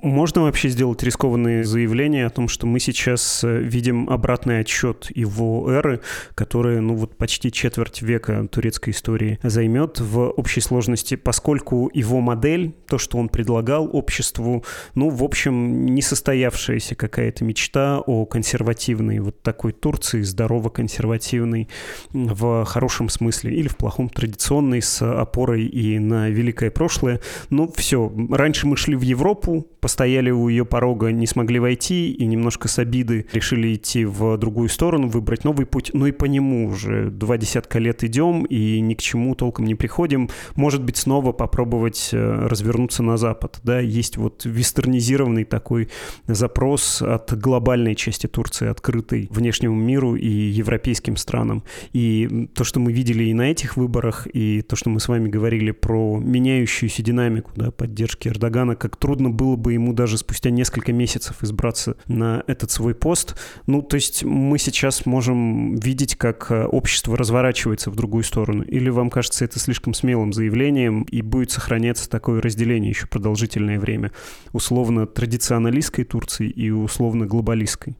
Можно 0.01 0.43
вообще 0.43 0.69
сделать 0.69 1.03
рискованные 1.03 1.65
заявления 1.65 2.27
о 2.27 2.31
том, 2.31 2.49
что 2.49 2.67
мы 2.67 2.81
сейчас 2.81 3.45
э, 3.45 3.59
видим 3.59 4.09
обратный 4.11 4.61
отсчет 4.61 5.09
его 5.15 5.71
эры, 5.71 6.01
которая, 6.35 6.81
ну 6.81 6.95
вот 6.95 7.17
почти 7.17 7.51
четверть 7.53 8.03
века 8.03 8.47
турецкой 8.49 8.91
истории 8.91 9.39
займет 9.43 10.01
в 10.01 10.31
общей 10.31 10.61
сложности, 10.61 11.17
поскольку 11.17 11.91
его 11.93 12.21
модель, 12.21 12.75
то, 12.89 12.99
что 12.99 13.19
он 13.19 13.29
предлагал 13.29 13.89
обществу, 13.93 14.65
ну, 14.95 15.11
в 15.11 15.23
общем, 15.23 15.87
несостоявшаяся 15.87 16.95
какая-то 16.95 17.45
мечта 17.45 18.01
о 18.01 18.27
консервативной 18.27 19.19
вот 19.21 19.43
такой 19.43 19.73
Турции, 19.73 20.23
здорово 20.23 20.69
консервативной 20.69 21.69
в 22.13 22.65
хорошем 22.65 23.09
смысле 23.09 23.55
или 23.55 23.69
в 23.69 23.77
плохом 23.77 24.09
традиционной 24.09 24.83
с 24.83 25.03
опорой 25.03 25.65
и 25.65 25.99
на 25.99 26.29
великое 26.29 26.71
прошлое. 26.71 27.21
Ну, 27.51 27.71
все, 27.75 28.13
раньше 28.31 28.67
мы 28.67 28.77
шли 28.77 28.97
в 28.97 29.03
Европу, 29.03 29.67
постояли 29.81 30.31
у 30.31 30.49
ее 30.49 30.65
порога, 30.65 31.13
не 31.13 31.27
смогли 31.27 31.59
войти 31.59 32.13
и 32.13 32.25
немножко 32.27 32.69
с 32.69 32.79
обиды 32.79 33.27
решили 33.33 33.75
идти 33.75 34.05
в 34.05 34.37
другую 34.37 34.69
сторону, 34.69 35.09
выбрать 35.09 35.45
новый 35.45 35.67
путь. 35.67 35.91
Ну 35.93 36.07
и 36.07 36.13
по 36.13 36.25
нему 36.25 36.69
уже 36.69 37.11
два 37.11 37.37
десятка 37.37 37.79
лет 37.79 38.05
идем 38.05 38.45
и 38.45 38.81
ни 38.81 38.95
к 38.95 39.01
чему 39.01 39.35
толком 39.35 39.67
не 39.67 39.75
приходим. 39.75 40.29
Может 40.55 40.83
быть, 40.83 40.97
снова 40.97 41.33
попробовать 41.33 42.11
э, 42.13 42.47
развернуться 42.47 43.03
на 43.03 43.17
Запад. 43.17 43.61
Да, 43.63 43.81
есть 43.81 44.17
вот 44.17 44.45
вестернизированный 44.45 45.45
такой 45.45 45.89
запрос 46.27 47.03
от 47.03 47.33
глобальной 47.39 47.95
части 47.95 48.27
Турции, 48.27 48.69
открытой 48.69 49.29
внешнему 49.31 49.75
миру 49.75 50.17
и 50.17 50.29
европейским 50.29 51.17
странам. 51.17 51.63
И 51.93 52.49
то, 52.55 52.65
что 52.65 52.81
мы 52.81 52.93
видели 52.93 53.25
и 53.25 53.35
на 53.35 53.51
этих 53.51 53.77
выборах, 53.77 54.27
и 54.33 54.63
то, 54.63 54.77
что 54.77 54.91
мы 54.91 55.01
с 55.01 55.09
вами 55.09 55.29
говорили 55.29 55.71
про 55.71 56.19
меняющуюся 56.19 57.03
динамику 57.03 57.51
да, 57.57 57.71
поддержки 57.71 58.29
Эрдогана, 58.29 58.77
как 58.77 58.97
трудно 58.97 59.31
было 59.31 59.57
бы 59.63 59.73
ему 59.73 59.95
даже 59.95 60.19
спустя 60.19 60.51
несколько 60.51 60.93
месяцев 60.93 61.43
избраться 61.43 61.97
на 62.07 62.45
этот 62.47 62.71
свой 62.71 62.95
пост. 62.95 63.37
Ну, 63.67 63.81
то 63.81 63.97
есть 63.97 64.25
мы 64.25 64.59
сейчас 64.59 65.07
можем 65.07 65.77
видеть, 65.77 66.17
как 66.17 66.51
э, 66.51 66.65
общество 66.65 67.17
разворачивается 67.17 67.91
в 67.91 67.97
другую 67.97 68.25
сторону. 68.25 68.63
Или 68.65 68.91
вам 68.91 69.09
кажется 69.09 69.45
это 69.45 69.59
слишком 69.59 69.95
смелым 69.95 70.33
заявлением 70.33 71.03
и 71.05 71.23
будет 71.23 71.51
сохраняться 71.51 72.11
такое 72.11 72.43
разделение 72.43 72.91
еще 72.91 73.07
продолжительное 73.07 73.81
время? 73.81 74.13
Условно 74.53 75.07
традиционалистской 75.07 76.05
Турции 76.05 76.51
и 76.51 76.71
условно 76.71 77.27
глобалистской? 77.27 77.97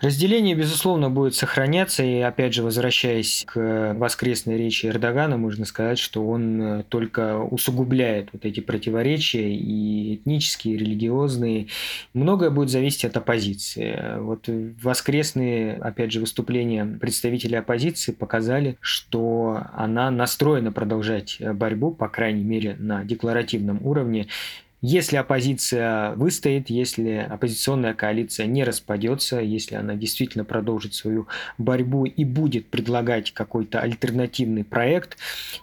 Разделение, 0.00 0.54
безусловно, 0.54 1.10
будет 1.10 1.34
сохраняться, 1.34 2.04
и 2.04 2.20
опять 2.20 2.54
же, 2.54 2.62
возвращаясь 2.62 3.44
к 3.44 3.94
воскресной 3.98 4.56
речи 4.56 4.86
Эрдогана, 4.86 5.36
можно 5.36 5.64
сказать, 5.64 5.98
что 5.98 6.24
он 6.24 6.62
э, 6.62 6.82
только 6.88 7.36
усугубляет 7.36 8.28
вот 8.32 8.44
эти 8.44 8.60
противоречия 8.60 9.52
и 9.52 10.14
этнические, 10.14 10.74
и 10.74 10.78
религиозные. 10.78 11.66
Многое 12.14 12.50
будет 12.50 12.70
зависеть 12.70 13.06
от 13.06 13.16
оппозиции. 13.16 14.20
Вот 14.20 14.44
воскресные, 14.80 15.74
опять 15.78 16.12
же, 16.12 16.20
выступления 16.20 16.86
представителей 16.86 17.56
оппозиции 17.56 18.12
показали, 18.12 18.76
что 18.80 19.62
она 19.72 20.12
настроена 20.12 20.70
продолжать 20.70 21.38
борьбу, 21.40 21.90
по 21.90 22.08
крайней 22.08 22.44
мере, 22.44 22.76
на 22.78 23.02
декларативном 23.02 23.84
уровне. 23.84 24.28
Если 24.80 25.16
оппозиция 25.16 26.12
выстоит, 26.12 26.70
если 26.70 27.26
оппозиционная 27.28 27.94
коалиция 27.94 28.46
не 28.46 28.62
распадется, 28.62 29.40
если 29.40 29.74
она 29.74 29.96
действительно 29.96 30.44
продолжит 30.44 30.94
свою 30.94 31.26
борьбу 31.58 32.04
и 32.04 32.24
будет 32.24 32.68
предлагать 32.68 33.32
какой-то 33.32 33.80
альтернативный 33.80 34.62
проект, 34.62 35.18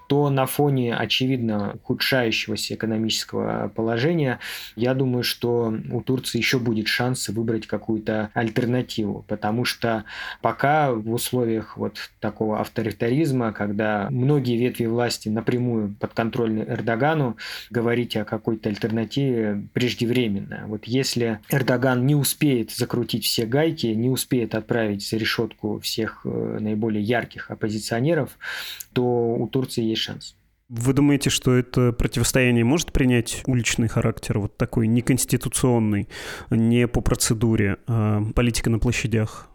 то 0.10 0.30
на 0.30 0.46
фоне 0.46 0.94
очевидно 0.94 1.76
ухудшающегося 1.76 2.74
экономического 2.74 3.72
положения, 3.74 4.40
я 4.76 4.94
думаю, 4.94 5.24
что 5.24 5.74
у 5.92 6.02
Турции 6.02 6.38
еще 6.38 6.60
будет 6.60 6.90
шанс 6.90 7.30
выбрать 7.30 7.68
какую-то 7.68 8.32
альтернативу, 8.34 9.24
потому 9.30 9.64
что 9.64 10.04
пока 10.42 10.92
в 10.92 11.14
условиях 11.14 11.78
вот 11.78 12.00
такого 12.20 12.60
авторитаризма, 12.60 13.54
когда 13.54 14.10
многие 14.12 14.58
ветви 14.58 14.88
власти 14.88 15.30
напрямую 15.30 15.96
подконтрольны 16.02 16.66
Эрдогану, 16.68 17.38
говорить 17.70 18.18
о 18.18 18.26
какой-то 18.26 18.68
альтернативе 18.68 19.05
альтернативе 19.06 19.68
преждевременно. 19.74 20.66
Вот 20.68 20.86
если 20.86 21.40
Эрдоган 21.50 22.06
не 22.06 22.16
успеет 22.16 22.72
закрутить 22.72 23.26
все 23.26 23.46
гайки, 23.46 23.88
не 23.88 24.10
успеет 24.10 24.56
отправить 24.56 25.08
за 25.08 25.18
решетку 25.18 25.80
всех 25.80 26.22
э, 26.26 26.58
наиболее 26.60 27.04
ярких 27.04 27.52
оппозиционеров, 27.52 28.38
то 28.94 29.04
у 29.04 29.48
Турции 29.48 29.84
есть 29.84 30.02
шанс. 30.02 30.36
Вы 30.68 30.94
думаете, 30.94 31.30
что 31.30 31.54
это 31.54 31.92
противостояние 31.92 32.64
может 32.64 32.92
принять 32.92 33.44
уличный 33.46 33.88
характер, 33.88 34.40
вот 34.40 34.58
такой 34.58 34.88
неконституционный, 34.88 36.10
не 36.50 36.88
по 36.88 37.02
процедуре, 37.02 37.78
а 37.88 38.24
политика 38.34 38.72
на 38.72 38.80
площадях? 38.80 39.48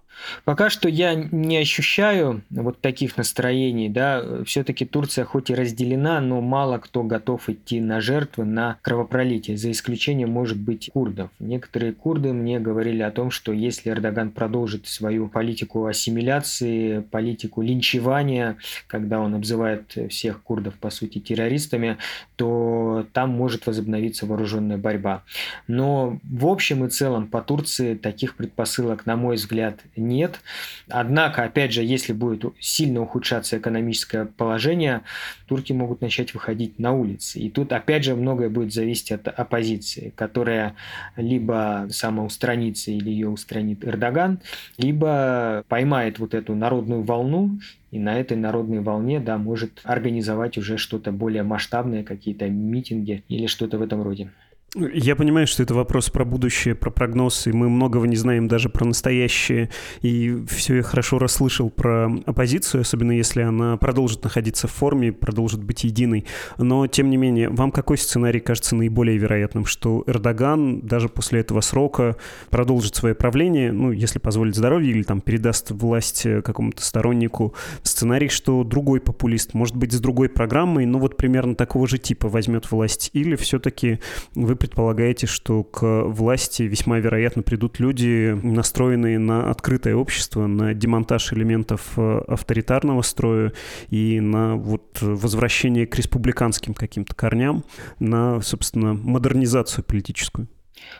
Пока 0.44 0.70
что 0.70 0.88
я 0.88 1.14
не 1.14 1.56
ощущаю 1.58 2.42
вот 2.50 2.80
таких 2.80 3.16
настроений, 3.16 3.88
да, 3.88 4.42
все-таки 4.44 4.84
Турция 4.84 5.24
хоть 5.24 5.50
и 5.50 5.54
разделена, 5.54 6.20
но 6.20 6.40
мало 6.40 6.78
кто 6.78 7.02
готов 7.02 7.48
идти 7.48 7.80
на 7.80 8.00
жертвы, 8.00 8.44
на 8.44 8.78
кровопролитие, 8.82 9.56
за 9.56 9.70
исключением, 9.70 10.30
может 10.30 10.58
быть, 10.58 10.90
курдов. 10.92 11.30
Некоторые 11.38 11.92
курды 11.92 12.32
мне 12.32 12.60
говорили 12.60 13.02
о 13.02 13.10
том, 13.10 13.30
что 13.30 13.52
если 13.52 13.90
Эрдоган 13.90 14.30
продолжит 14.30 14.86
свою 14.86 15.28
политику 15.28 15.86
ассимиляции, 15.86 17.00
политику 17.00 17.62
линчевания, 17.62 18.56
когда 18.86 19.20
он 19.20 19.34
обзывает 19.34 19.96
всех 20.08 20.42
курдов, 20.42 20.74
по 20.74 20.90
сути, 20.90 21.18
террористами, 21.18 21.98
то 22.36 23.06
там 23.12 23.30
может 23.30 23.66
возобновиться 23.66 24.26
вооруженная 24.26 24.78
борьба. 24.78 25.22
Но 25.66 26.18
в 26.24 26.46
общем 26.46 26.84
и 26.84 26.88
целом 26.88 27.26
по 27.28 27.42
Турции 27.42 27.94
таких 27.94 28.36
предпосылок, 28.36 29.06
на 29.06 29.16
мой 29.16 29.36
взгляд, 29.36 29.80
нет. 30.10 30.40
Однако, 30.88 31.44
опять 31.44 31.72
же, 31.72 31.82
если 31.82 32.12
будет 32.12 32.44
сильно 32.60 33.00
ухудшаться 33.00 33.56
экономическое 33.56 34.26
положение, 34.26 35.02
турки 35.46 35.72
могут 35.72 36.02
начать 36.02 36.34
выходить 36.34 36.78
на 36.78 36.92
улицы. 36.92 37.38
И 37.38 37.48
тут, 37.48 37.72
опять 37.72 38.04
же, 38.04 38.14
многое 38.14 38.50
будет 38.50 38.74
зависеть 38.74 39.12
от 39.12 39.28
оппозиции, 39.28 40.12
которая 40.16 40.74
либо 41.16 41.86
самоустранится 41.90 42.90
или 42.90 43.08
ее 43.08 43.28
устранит 43.28 43.84
Эрдоган, 43.84 44.40
либо 44.76 45.64
поймает 45.68 46.18
вот 46.18 46.34
эту 46.34 46.54
народную 46.54 47.02
волну 47.02 47.58
и 47.90 47.98
на 47.98 48.18
этой 48.18 48.36
народной 48.36 48.80
волне, 48.80 49.20
да, 49.20 49.38
может 49.38 49.80
организовать 49.84 50.58
уже 50.58 50.76
что-то 50.76 51.12
более 51.12 51.42
масштабное, 51.42 52.04
какие-то 52.04 52.48
митинги 52.48 53.24
или 53.28 53.46
что-то 53.46 53.78
в 53.78 53.82
этом 53.82 54.02
роде. 54.02 54.30
Я 54.76 55.16
понимаю, 55.16 55.48
что 55.48 55.64
это 55.64 55.74
вопрос 55.74 56.10
про 56.10 56.24
будущее, 56.24 56.76
про 56.76 56.90
прогноз, 56.90 57.48
и 57.48 57.52
мы 57.52 57.68
многого 57.68 58.06
не 58.06 58.14
знаем 58.14 58.46
даже 58.46 58.68
про 58.68 58.84
настоящее. 58.84 59.68
И 60.00 60.44
все 60.48 60.76
я 60.76 60.82
хорошо 60.84 61.18
расслышал 61.18 61.70
про 61.70 62.08
оппозицию, 62.24 62.82
особенно 62.82 63.10
если 63.10 63.40
она 63.40 63.76
продолжит 63.78 64.22
находиться 64.22 64.68
в 64.68 64.70
форме, 64.70 65.10
продолжит 65.12 65.64
быть 65.64 65.82
единой. 65.82 66.24
Но, 66.56 66.86
тем 66.86 67.10
не 67.10 67.16
менее, 67.16 67.48
вам 67.48 67.72
какой 67.72 67.98
сценарий 67.98 68.38
кажется 68.38 68.76
наиболее 68.76 69.18
вероятным? 69.18 69.64
Что 69.64 70.04
Эрдоган 70.06 70.82
даже 70.82 71.08
после 71.08 71.40
этого 71.40 71.62
срока 71.62 72.14
продолжит 72.50 72.94
свое 72.94 73.16
правление, 73.16 73.72
ну, 73.72 73.90
если 73.90 74.20
позволит 74.20 74.54
здоровье, 74.54 74.92
или 74.92 75.02
там 75.02 75.20
передаст 75.20 75.72
власть 75.72 76.22
какому-то 76.44 76.84
стороннику. 76.84 77.54
Сценарий, 77.82 78.28
что 78.28 78.62
другой 78.62 79.00
популист, 79.00 79.52
может 79.52 79.74
быть, 79.74 79.92
с 79.92 79.98
другой 79.98 80.28
программой, 80.28 80.86
но 80.86 81.00
вот 81.00 81.16
примерно 81.16 81.56
такого 81.56 81.88
же 81.88 81.98
типа 81.98 82.28
возьмет 82.28 82.70
власть. 82.70 83.10
Или 83.14 83.34
все-таки 83.34 83.98
вы 84.36 84.59
предполагаете, 84.60 85.26
что 85.26 85.64
к 85.64 86.04
власти 86.04 86.62
весьма 86.62 86.98
вероятно 86.98 87.42
придут 87.42 87.80
люди, 87.80 88.38
настроенные 88.42 89.18
на 89.18 89.50
открытое 89.50 89.96
общество, 89.96 90.46
на 90.46 90.74
демонтаж 90.74 91.32
элементов 91.32 91.94
э, 91.96 92.20
авторитарного 92.28 93.02
строя 93.02 93.52
и 93.88 94.20
на 94.20 94.54
вот 94.54 94.98
возвращение 95.00 95.86
к 95.86 95.96
республиканским 95.96 96.74
каким-то 96.74 97.14
корням, 97.14 97.64
на, 97.98 98.40
собственно, 98.42 98.94
модернизацию 98.94 99.82
политическую. 99.82 100.46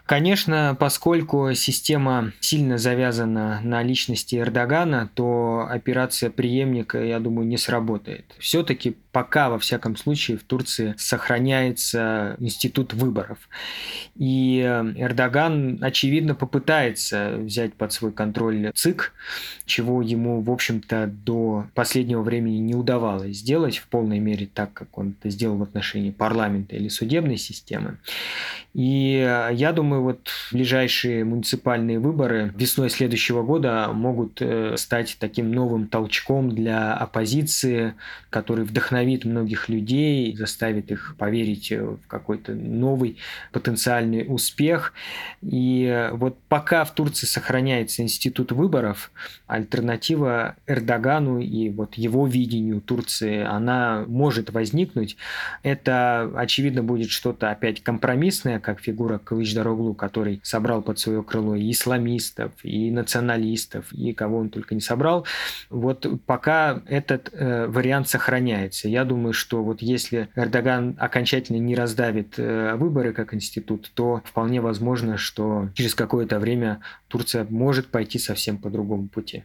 Конечно, 0.07 0.77
поскольку 0.79 1.55
система 1.55 2.33
сильно 2.41 2.79
завязана 2.79 3.61
на 3.63 3.83
личности 3.83 4.37
Эрдогана, 4.37 5.11
то 5.15 5.67
операция 5.71 6.31
преемника, 6.31 7.03
я 7.03 7.19
думаю, 7.19 7.47
не 7.47 7.57
сработает. 7.57 8.25
Все-таки 8.39 8.97
пока, 9.13 9.49
во 9.49 9.59
всяком 9.59 9.97
случае, 9.97 10.37
в 10.37 10.43
Турции 10.45 10.95
сохраняется 10.99 12.37
институт 12.39 12.93
выборов. 12.93 13.39
И 14.17 14.61
Эрдоган, 14.61 15.79
очевидно, 15.81 16.35
попытается 16.35 17.37
взять 17.39 17.75
под 17.75 17.93
свой 17.93 18.13
контроль 18.13 18.71
ЦИК, 18.75 19.13
чего 19.65 20.03
ему, 20.03 20.43
в 20.43 20.51
общем-то, 20.51 21.07
до 21.07 21.67
последнего 21.75 22.23
времени 22.23 22.59
не 22.59 22.75
удавалось 22.75 23.39
сделать 23.39 23.79
в 23.79 23.87
полной 23.89 24.19
мере 24.19 24.49
так, 24.53 24.73
как 24.73 24.99
он 24.99 25.15
это 25.19 25.31
сделал 25.31 25.57
в 25.57 25.63
отношении 25.63 26.11
парламента 26.11 26.77
или 26.77 26.89
судебной 26.89 27.39
системы. 27.39 27.99
И 28.75 29.19
я 29.53 29.71
Я 29.71 29.77
думаю, 29.81 30.03
вот 30.03 30.29
ближайшие 30.53 31.25
муниципальные 31.25 31.99
выборы 32.01 32.53
весной 32.55 32.91
следующего 32.91 33.43
года 33.43 33.89
могут 33.95 34.43
э, 34.43 34.77
стать 34.77 35.17
таким 35.19 35.53
новым 35.53 35.87
толчком 35.87 36.51
для 36.55 36.93
оппозиции, 36.93 37.95
который 38.29 38.67
вдохновит 38.67 39.25
многих 39.25 39.71
людей, 39.71 40.37
заставит 40.37 40.91
их 40.91 41.15
поверить 41.17 41.73
в 41.73 41.99
какой-то 42.09 42.53
новый 42.53 43.17
потенциальный 43.53 44.27
успех. 44.29 44.93
И 45.41 46.11
вот 46.13 46.37
пока 46.49 46.85
в 46.85 46.95
Турции 46.95 47.27
сохраняется 47.27 48.03
институт 48.03 48.53
выборов, 48.53 49.11
альтернатива 49.47 50.57
Эрдогану 50.67 51.39
и 51.41 51.71
вот 51.71 51.95
его 51.95 52.27
видению 52.27 52.83
Турции, 52.83 53.43
она 53.43 54.05
может 54.07 54.51
возникнуть. 54.51 55.17
Это, 55.63 56.31
очевидно, 56.37 56.83
будет 56.83 57.11
что-то 57.11 57.51
опять 57.51 57.83
компромиссное, 57.83 58.61
как 58.61 58.81
фигура 58.81 59.17
Кылыч-Дороглу, 59.71 59.95
который 59.95 60.41
собрал 60.43 60.83
под 60.83 60.99
свое 60.99 61.23
крыло 61.23 61.55
и 61.55 61.71
исламистов, 61.71 62.53
и 62.63 62.91
националистов, 62.91 63.93
и 63.93 64.13
кого 64.13 64.39
он 64.39 64.51
только 64.51 64.75
не 64.75 64.81
собрал. 64.81 65.27
Вот 65.69 66.07
пока 66.27 66.83
этот 66.87 67.31
э, 67.33 67.67
вариант 67.67 68.09
сохраняется. 68.09 68.89
Я 68.89 69.05
думаю, 69.05 69.33
что 69.33 69.63
вот 69.63 69.83
если 69.83 70.29
Эрдоган 70.35 70.97
окончательно 70.99 71.59
не 71.59 71.75
раздавит 71.75 72.35
э, 72.39 72.75
выборы 72.77 73.13
как 73.13 73.35
институт, 73.35 73.91
то 73.95 74.23
вполне 74.25 74.61
возможно, 74.61 75.17
что 75.17 75.69
через 75.75 75.95
какое-то 75.95 76.39
время 76.39 76.81
Турция 77.09 77.47
может 77.49 77.89
пойти 77.89 78.19
совсем 78.19 78.59
по 78.59 78.71
другому 78.71 79.09
пути. 79.09 79.45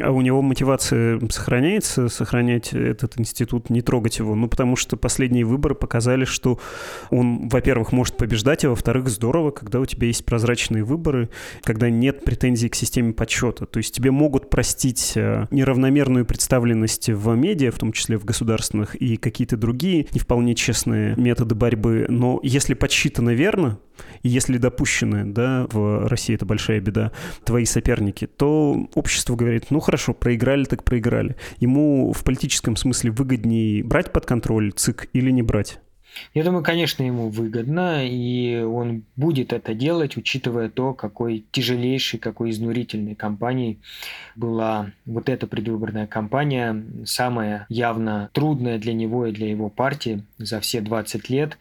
А 0.00 0.10
у 0.10 0.22
него 0.22 0.40
мотивация 0.40 1.20
сохраняется, 1.30 2.08
сохранять 2.08 2.72
этот 2.72 3.20
институт, 3.20 3.68
не 3.68 3.82
трогать 3.82 4.18
его? 4.18 4.34
Ну, 4.34 4.48
потому 4.48 4.76
что 4.76 4.96
последние 4.96 5.44
выборы 5.44 5.74
показали, 5.74 6.24
что 6.24 6.58
он, 7.10 7.48
во-первых, 7.48 7.92
может 7.92 8.16
побеждать, 8.16 8.64
а 8.64 8.70
во-вторых, 8.70 9.08
здорово, 9.08 9.50
когда 9.50 9.80
у 9.80 9.86
тебя 9.86 10.06
есть 10.06 10.24
прозрачные 10.24 10.84
выборы, 10.84 11.28
когда 11.62 11.90
нет 11.90 12.24
претензий 12.24 12.70
к 12.70 12.74
системе 12.74 13.12
подсчета. 13.12 13.66
То 13.66 13.78
есть 13.78 13.94
тебе 13.94 14.10
могут 14.10 14.48
простить 14.48 15.12
э, 15.16 15.46
неравномерную 15.50 16.24
представленность 16.24 17.10
в 17.10 17.34
медиа, 17.34 17.70
в 17.70 17.78
том 17.78 17.92
числе 17.92 18.16
в 18.16 18.24
государственных, 18.24 18.94
и 18.94 19.18
какие-то 19.18 19.58
другие 19.58 20.06
не 20.12 20.20
вполне 20.20 20.54
честные 20.54 21.14
методы 21.16 21.54
борьбы. 21.54 22.06
Но 22.08 22.40
если 22.42 22.72
подсчитано 22.72 23.30
верно, 23.30 23.78
и 24.22 24.28
если 24.28 24.58
допущены, 24.58 25.24
да, 25.24 25.66
в 25.70 26.08
России 26.08 26.34
это 26.34 26.46
большая 26.46 26.80
беда, 26.80 27.12
твои 27.44 27.64
соперники, 27.64 28.26
то 28.26 28.88
общество 28.94 29.36
говорит, 29.36 29.66
ну 29.70 29.80
хорошо, 29.80 30.14
проиграли 30.14 30.64
так 30.64 30.84
проиграли. 30.84 31.36
Ему 31.58 32.12
в 32.12 32.24
политическом 32.24 32.76
смысле 32.76 33.10
выгоднее 33.10 33.82
брать 33.82 34.12
под 34.12 34.26
контроль 34.26 34.72
ЦИК 34.72 35.08
или 35.12 35.30
не 35.30 35.42
брать? 35.42 35.78
Я 36.32 36.44
думаю, 36.44 36.62
конечно, 36.62 37.02
ему 37.02 37.28
выгодно, 37.28 38.06
и 38.06 38.62
он 38.62 39.04
будет 39.16 39.52
это 39.52 39.74
делать, 39.74 40.16
учитывая 40.16 40.68
то, 40.68 40.94
какой 40.94 41.44
тяжелейшей, 41.50 42.18
какой 42.18 42.50
изнурительной 42.50 43.14
кампанией 43.14 43.80
была 44.36 44.92
вот 45.06 45.28
эта 45.28 45.46
предвыборная 45.46 46.06
кампания, 46.06 46.84
самая 47.04 47.66
явно 47.68 48.30
трудная 48.32 48.78
для 48.78 48.92
него 48.92 49.26
и 49.26 49.32
для 49.32 49.48
его 49.48 49.68
партии 49.68 50.24
за 50.38 50.60
все 50.60 50.80
20 50.80 51.28
лет. 51.30 51.58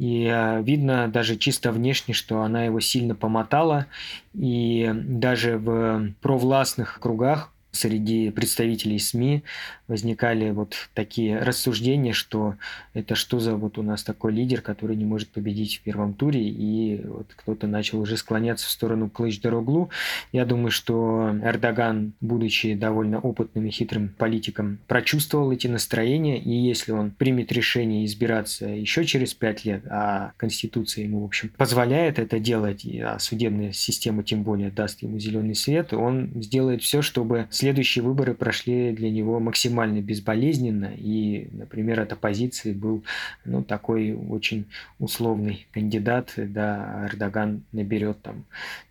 И 0.00 0.24
э, 0.24 0.62
видно 0.62 1.08
даже 1.08 1.36
чисто 1.36 1.72
внешне, 1.72 2.14
что 2.14 2.40
она 2.40 2.64
его 2.64 2.80
сильно 2.80 3.14
помотала. 3.14 3.86
И 4.32 4.90
даже 4.94 5.58
в 5.58 6.14
провластных 6.22 6.98
кругах 7.00 7.52
среди 7.70 8.30
представителей 8.30 8.98
СМИ 8.98 9.44
возникали 9.90 10.50
вот 10.50 10.74
такие 10.94 11.38
рассуждения, 11.40 12.12
что 12.12 12.54
это 12.94 13.16
что 13.16 13.40
за 13.40 13.56
вот 13.56 13.76
у 13.76 13.82
нас 13.82 14.04
такой 14.04 14.32
лидер, 14.32 14.62
который 14.62 14.94
не 14.94 15.04
может 15.04 15.30
победить 15.30 15.78
в 15.78 15.82
первом 15.82 16.14
туре, 16.14 16.48
и 16.48 17.04
вот 17.04 17.26
кто-то 17.34 17.66
начал 17.66 18.00
уже 18.00 18.16
склоняться 18.16 18.68
в 18.68 18.70
сторону 18.70 19.10
Клыч-Дороглу. 19.10 19.90
Я 20.32 20.46
думаю, 20.46 20.70
что 20.70 21.34
Эрдоган, 21.42 22.12
будучи 22.20 22.74
довольно 22.74 23.18
опытным 23.18 23.66
и 23.66 23.70
хитрым 23.70 24.14
политиком, 24.16 24.78
прочувствовал 24.86 25.50
эти 25.50 25.66
настроения, 25.66 26.40
и 26.40 26.52
если 26.52 26.92
он 26.92 27.10
примет 27.10 27.50
решение 27.50 28.04
избираться 28.04 28.66
еще 28.66 29.04
через 29.04 29.34
пять 29.34 29.64
лет, 29.64 29.82
а 29.90 30.32
Конституция 30.36 31.04
ему, 31.04 31.22
в 31.22 31.24
общем, 31.24 31.50
позволяет 31.56 32.20
это 32.20 32.38
делать, 32.38 32.86
а 33.02 33.18
судебная 33.18 33.72
система 33.72 34.22
тем 34.22 34.44
более 34.44 34.70
даст 34.70 35.02
ему 35.02 35.18
зеленый 35.18 35.56
свет, 35.56 35.92
он 35.92 36.30
сделает 36.36 36.82
все, 36.82 37.02
чтобы 37.02 37.48
следующие 37.50 38.04
выборы 38.04 38.34
прошли 38.34 38.92
для 38.92 39.10
него 39.10 39.40
максимально 39.40 39.79
безболезненно, 39.86 40.92
и, 40.96 41.48
например, 41.52 42.00
от 42.00 42.12
оппозиции 42.12 42.72
был 42.72 43.04
ну, 43.44 43.62
такой 43.62 44.12
очень 44.12 44.66
условный 44.98 45.66
кандидат, 45.72 46.32
да, 46.36 47.08
Эрдоган 47.10 47.62
наберет 47.72 48.22
там 48.22 48.44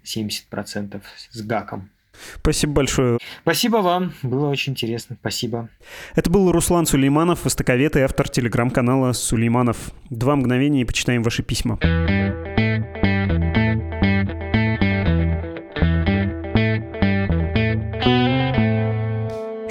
70% 0.03 1.01
с 1.31 1.41
гаком. 1.41 1.89
Спасибо 2.35 2.73
большое. 2.73 3.17
Спасибо 3.41 3.77
вам, 3.77 4.13
было 4.23 4.49
очень 4.49 4.73
интересно, 4.73 5.15
спасибо. 5.19 5.69
Это 6.15 6.29
был 6.29 6.51
Руслан 6.51 6.85
Сулейманов, 6.85 7.45
востоковед 7.45 7.95
и 7.95 8.01
автор 8.01 8.27
телеграм-канала 8.27 9.13
Сулейманов. 9.13 9.91
Два 10.09 10.35
мгновения 10.35 10.81
и 10.81 10.85
почитаем 10.85 11.23
ваши 11.23 11.43
письма. 11.43 11.79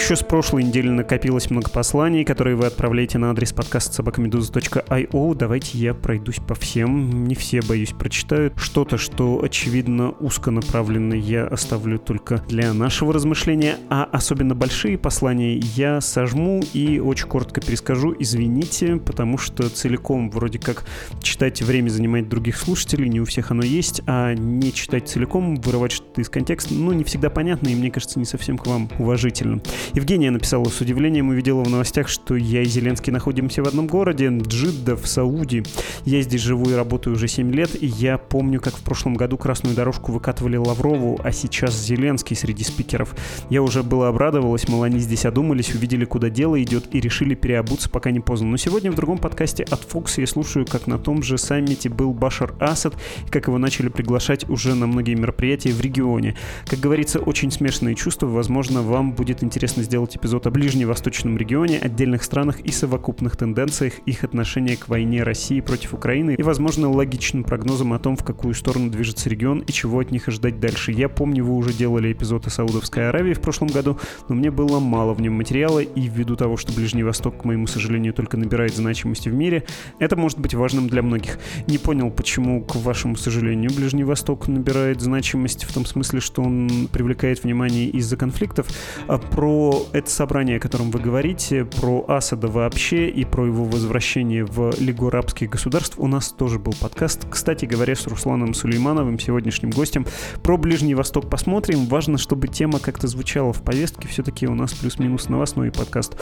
Еще 0.08 0.16
с 0.16 0.22
прошлой 0.22 0.64
недели 0.64 0.88
накопилось 0.88 1.50
много 1.50 1.68
посланий, 1.68 2.24
которые 2.24 2.56
вы 2.56 2.64
отправляете 2.64 3.18
на 3.18 3.30
адрес 3.30 3.52
подкаста 3.52 3.92
собакамедуза.io. 3.92 5.34
Давайте 5.34 5.76
я 5.76 5.92
пройдусь 5.92 6.38
по 6.38 6.54
всем. 6.54 7.24
Не 7.24 7.34
все, 7.34 7.60
боюсь, 7.60 7.90
прочитают. 7.92 8.54
Что-то, 8.56 8.96
что, 8.96 9.42
очевидно, 9.44 10.12
узконаправленно 10.12 11.12
я 11.12 11.46
оставлю 11.46 11.98
только 11.98 12.42
для 12.48 12.72
нашего 12.72 13.12
размышления, 13.12 13.76
а 13.90 14.04
особенно 14.04 14.54
большие 14.54 14.96
послания 14.96 15.58
я 15.58 16.00
сожму 16.00 16.62
и 16.72 17.00
очень 17.00 17.28
коротко 17.28 17.60
перескажу. 17.60 18.16
Извините, 18.18 18.96
потому 18.96 19.36
что 19.36 19.68
целиком 19.68 20.30
вроде 20.30 20.58
как 20.58 20.86
читать 21.20 21.60
время 21.60 21.90
занимает 21.90 22.30
других 22.30 22.56
слушателей, 22.56 23.10
не 23.10 23.20
у 23.20 23.26
всех 23.26 23.50
оно 23.50 23.62
есть, 23.62 24.00
а 24.06 24.32
не 24.32 24.72
читать 24.72 25.06
целиком, 25.06 25.56
вырывать 25.56 25.92
что-то 25.92 26.22
из 26.22 26.30
контекста, 26.30 26.72
ну, 26.72 26.94
не 26.94 27.04
всегда 27.04 27.28
понятно 27.28 27.68
и, 27.68 27.74
мне 27.74 27.90
кажется, 27.90 28.18
не 28.18 28.24
совсем 28.24 28.56
к 28.56 28.66
вам 28.66 28.88
уважительно. 28.98 29.60
Евгения 29.98 30.30
написала 30.30 30.66
с 30.66 30.80
удивлением, 30.80 31.30
увидела 31.30 31.64
в 31.64 31.68
новостях, 31.68 32.06
что 32.06 32.36
я 32.36 32.62
и 32.62 32.66
Зеленский 32.66 33.12
находимся 33.12 33.64
в 33.64 33.66
одном 33.66 33.88
городе, 33.88 34.28
Джидда 34.28 34.96
в 34.96 35.08
Сауди. 35.08 35.64
Я 36.04 36.22
здесь 36.22 36.40
живу 36.40 36.70
и 36.70 36.74
работаю 36.74 37.16
уже 37.16 37.26
7 37.26 37.52
лет, 37.52 37.70
и 37.82 37.86
я 37.86 38.16
помню, 38.16 38.60
как 38.60 38.76
в 38.76 38.82
прошлом 38.82 39.14
году 39.14 39.36
красную 39.36 39.74
дорожку 39.74 40.12
выкатывали 40.12 40.56
Лаврову, 40.56 41.18
а 41.24 41.32
сейчас 41.32 41.74
Зеленский 41.74 42.36
среди 42.36 42.62
спикеров. 42.62 43.16
Я 43.50 43.60
уже 43.60 43.82
было 43.82 44.06
обрадовалась, 44.06 44.68
мол, 44.68 44.84
они 44.84 45.00
здесь 45.00 45.24
одумались, 45.24 45.74
увидели, 45.74 46.04
куда 46.04 46.30
дело 46.30 46.62
идет, 46.62 46.94
и 46.94 47.00
решили 47.00 47.34
переобуться, 47.34 47.90
пока 47.90 48.12
не 48.12 48.20
поздно. 48.20 48.50
Но 48.50 48.56
сегодня 48.56 48.92
в 48.92 48.94
другом 48.94 49.18
подкасте 49.18 49.64
от 49.64 49.80
Fox 49.80 50.20
я 50.20 50.28
слушаю, 50.28 50.64
как 50.64 50.86
на 50.86 51.00
том 51.00 51.24
же 51.24 51.38
саммите 51.38 51.88
был 51.88 52.12
Башар 52.12 52.54
Асад, 52.60 52.94
как 53.30 53.48
его 53.48 53.58
начали 53.58 53.88
приглашать 53.88 54.48
уже 54.48 54.76
на 54.76 54.86
многие 54.86 55.16
мероприятия 55.16 55.72
в 55.72 55.80
регионе. 55.80 56.36
Как 56.66 56.78
говорится, 56.78 57.18
очень 57.18 57.50
смешанные 57.50 57.96
чувства, 57.96 58.26
возможно, 58.26 58.82
вам 58.82 59.10
будет 59.10 59.42
интересно 59.42 59.87
сделать 59.88 60.14
эпизод 60.18 60.46
о 60.46 60.50
ближневосточном 60.50 61.38
регионе, 61.38 61.78
отдельных 61.78 62.22
странах 62.22 62.60
и 62.60 62.70
совокупных 62.70 63.38
тенденциях 63.38 63.94
их 64.00 64.22
отношения 64.22 64.76
к 64.76 64.86
войне 64.86 65.22
России 65.22 65.62
против 65.62 65.94
Украины 65.94 66.34
и, 66.36 66.42
возможно, 66.42 66.90
логичным 66.90 67.42
прогнозом 67.42 67.94
о 67.94 67.98
том, 67.98 68.14
в 68.14 68.22
какую 68.22 68.52
сторону 68.52 68.90
движется 68.90 69.30
регион 69.30 69.60
и 69.60 69.72
чего 69.72 70.00
от 70.00 70.10
них 70.10 70.28
ожидать 70.28 70.60
дальше. 70.60 70.92
Я 70.92 71.08
помню, 71.08 71.42
вы 71.42 71.56
уже 71.56 71.72
делали 71.72 72.12
эпизод 72.12 72.46
о 72.46 72.50
Саудовской 72.50 73.08
Аравии 73.08 73.32
в 73.32 73.40
прошлом 73.40 73.68
году, 73.68 73.98
но 74.28 74.34
мне 74.34 74.50
было 74.50 74.78
мало 74.78 75.14
в 75.14 75.22
нем 75.22 75.32
материала, 75.32 75.78
и 75.78 76.06
ввиду 76.06 76.36
того, 76.36 76.58
что 76.58 76.70
Ближний 76.74 77.02
Восток, 77.02 77.40
к 77.40 77.44
моему 77.46 77.66
сожалению, 77.66 78.12
только 78.12 78.36
набирает 78.36 78.76
значимости 78.76 79.30
в 79.30 79.34
мире, 79.34 79.64
это 79.98 80.16
может 80.16 80.38
быть 80.38 80.52
важным 80.52 80.90
для 80.90 81.00
многих. 81.00 81.38
Не 81.66 81.78
понял, 81.78 82.10
почему, 82.10 82.62
к 82.62 82.76
вашему 82.76 83.16
сожалению, 83.16 83.70
Ближний 83.74 84.04
Восток 84.04 84.48
набирает 84.48 85.00
значимость 85.00 85.64
в 85.64 85.72
том 85.72 85.86
смысле, 85.86 86.20
что 86.20 86.42
он 86.42 86.90
привлекает 86.92 87.42
внимание 87.42 87.88
из-за 87.88 88.18
конфликтов. 88.18 88.66
А 89.06 89.16
про 89.16 89.77
это 89.92 90.10
собрание, 90.10 90.56
о 90.56 90.60
котором 90.60 90.90
вы 90.90 91.00
говорите, 91.00 91.64
про 91.64 92.04
Асада 92.08 92.48
вообще 92.48 93.08
и 93.08 93.24
про 93.24 93.46
его 93.46 93.64
возвращение 93.64 94.44
в 94.44 94.72
Лигу 94.78 95.08
арабских 95.08 95.50
государств 95.50 95.94
у 95.98 96.06
нас 96.06 96.30
тоже 96.30 96.58
был 96.58 96.72
подкаст. 96.80 97.26
Кстати 97.30 97.64
говоря, 97.64 97.94
с 97.94 98.06
Русланом 98.06 98.54
Сулеймановым, 98.54 99.18
сегодняшним 99.18 99.70
гостем, 99.70 100.06
про 100.42 100.56
Ближний 100.56 100.94
Восток 100.94 101.30
посмотрим. 101.30 101.86
Важно, 101.86 102.18
чтобы 102.18 102.48
тема 102.48 102.78
как-то 102.78 103.06
звучала 103.06 103.52
в 103.52 103.62
повестке. 103.62 104.08
Все-таки 104.08 104.46
у 104.46 104.54
нас 104.54 104.72
плюс-минус 104.72 105.28
новостной 105.28 105.70
подкаст. 105.70 106.16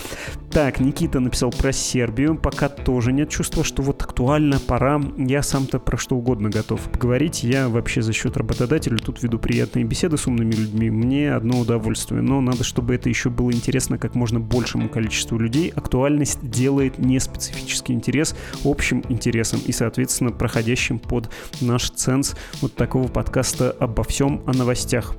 Так, 0.50 0.80
Никита 0.80 1.20
написал 1.20 1.50
про 1.50 1.72
Сербию. 1.72 2.36
Пока 2.36 2.68
тоже 2.68 3.12
нет 3.12 3.30
чувства, 3.30 3.64
что 3.64 3.82
вот 3.82 4.02
актуально, 4.02 4.58
пора. 4.58 5.00
Я 5.16 5.42
сам-то 5.42 5.78
про 5.78 5.96
что 5.96 6.16
угодно 6.16 6.50
готов 6.50 6.80
поговорить. 6.80 7.42
Я 7.42 7.68
вообще 7.68 8.02
за 8.02 8.12
счет 8.12 8.36
работодателя 8.36 8.96
тут 8.98 9.22
веду 9.22 9.38
приятные 9.38 9.84
беседы 9.84 10.16
с 10.16 10.26
умными 10.26 10.52
людьми. 10.52 10.90
Мне 10.90 11.32
одно 11.32 11.60
удовольствие. 11.60 12.22
Но 12.22 12.40
надо, 12.40 12.64
чтобы 12.64 12.94
это 12.94 13.08
еще 13.08 13.30
было 13.30 13.45
было 13.46 13.52
интересно 13.52 13.96
как 13.96 14.16
можно 14.16 14.40
большему 14.40 14.88
количеству 14.88 15.38
людей. 15.38 15.72
Актуальность 15.76 16.50
делает 16.50 16.98
не 16.98 17.20
специфический 17.20 17.92
интерес 17.92 18.34
общим 18.64 19.04
интересом 19.08 19.60
и, 19.64 19.70
соответственно, 19.70 20.32
проходящим 20.32 20.98
под 20.98 21.30
наш 21.60 21.90
ценз 21.90 22.34
вот 22.60 22.74
такого 22.74 23.06
подкаста 23.06 23.70
обо 23.70 24.02
всем 24.02 24.42
о 24.46 24.52
новостях. 24.52 25.14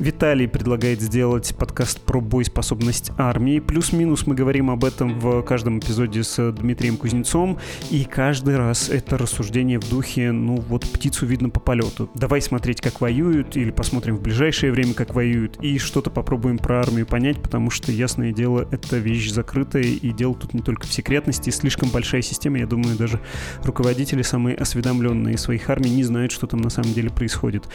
Виталий 0.00 0.48
предлагает 0.48 1.00
сделать 1.00 1.54
подкаст 1.56 2.00
про 2.00 2.20
боеспособность 2.20 3.12
армии. 3.16 3.60
Плюс-минус 3.60 4.26
мы 4.26 4.34
говорим 4.34 4.70
об 4.70 4.84
этом 4.84 5.20
в 5.20 5.42
каждом 5.42 5.78
эпизоде 5.78 6.24
с 6.24 6.50
Дмитрием 6.50 6.96
Кузнецом, 6.96 7.58
и 7.90 8.04
каждый 8.04 8.56
раз 8.56 8.88
это 8.88 9.16
рассуждение 9.16 9.78
в 9.78 9.88
духе, 9.88 10.32
ну 10.32 10.56
вот 10.56 10.82
птицу 10.82 11.26
видно 11.26 11.48
по 11.48 11.60
полету. 11.60 12.10
Давай 12.14 12.40
смотреть, 12.40 12.80
как 12.80 13.00
воюют, 13.00 13.56
или 13.56 13.70
посмотрим 13.70 14.16
в 14.16 14.22
ближайшее 14.22 14.72
время, 14.72 14.94
как 14.94 15.14
воюют, 15.14 15.58
и 15.62 15.78
что-то 15.78 16.10
попробуем 16.10 16.58
про 16.58 16.80
армию 16.80 17.06
понять, 17.06 17.40
потому 17.40 17.70
что, 17.70 17.92
ясное 17.92 18.32
дело, 18.32 18.66
это 18.72 18.96
вещь 18.96 19.30
закрытая, 19.30 19.84
и 19.84 20.10
дело 20.10 20.34
тут 20.34 20.54
не 20.54 20.60
только 20.62 20.88
в 20.88 20.92
секретности, 20.92 21.50
слишком 21.50 21.90
большая 21.90 22.22
система, 22.22 22.58
я 22.58 22.66
думаю, 22.66 22.96
даже 22.96 23.20
руководители, 23.62 24.22
самые 24.22 24.56
осведомленные 24.56 25.38
своих 25.38 25.70
армий, 25.70 25.90
не 25.90 26.02
знают, 26.02 26.32
что 26.32 26.48
там 26.48 26.60
на 26.62 26.70
самом 26.70 26.92
деле 26.94 27.10
происходит. 27.10 27.68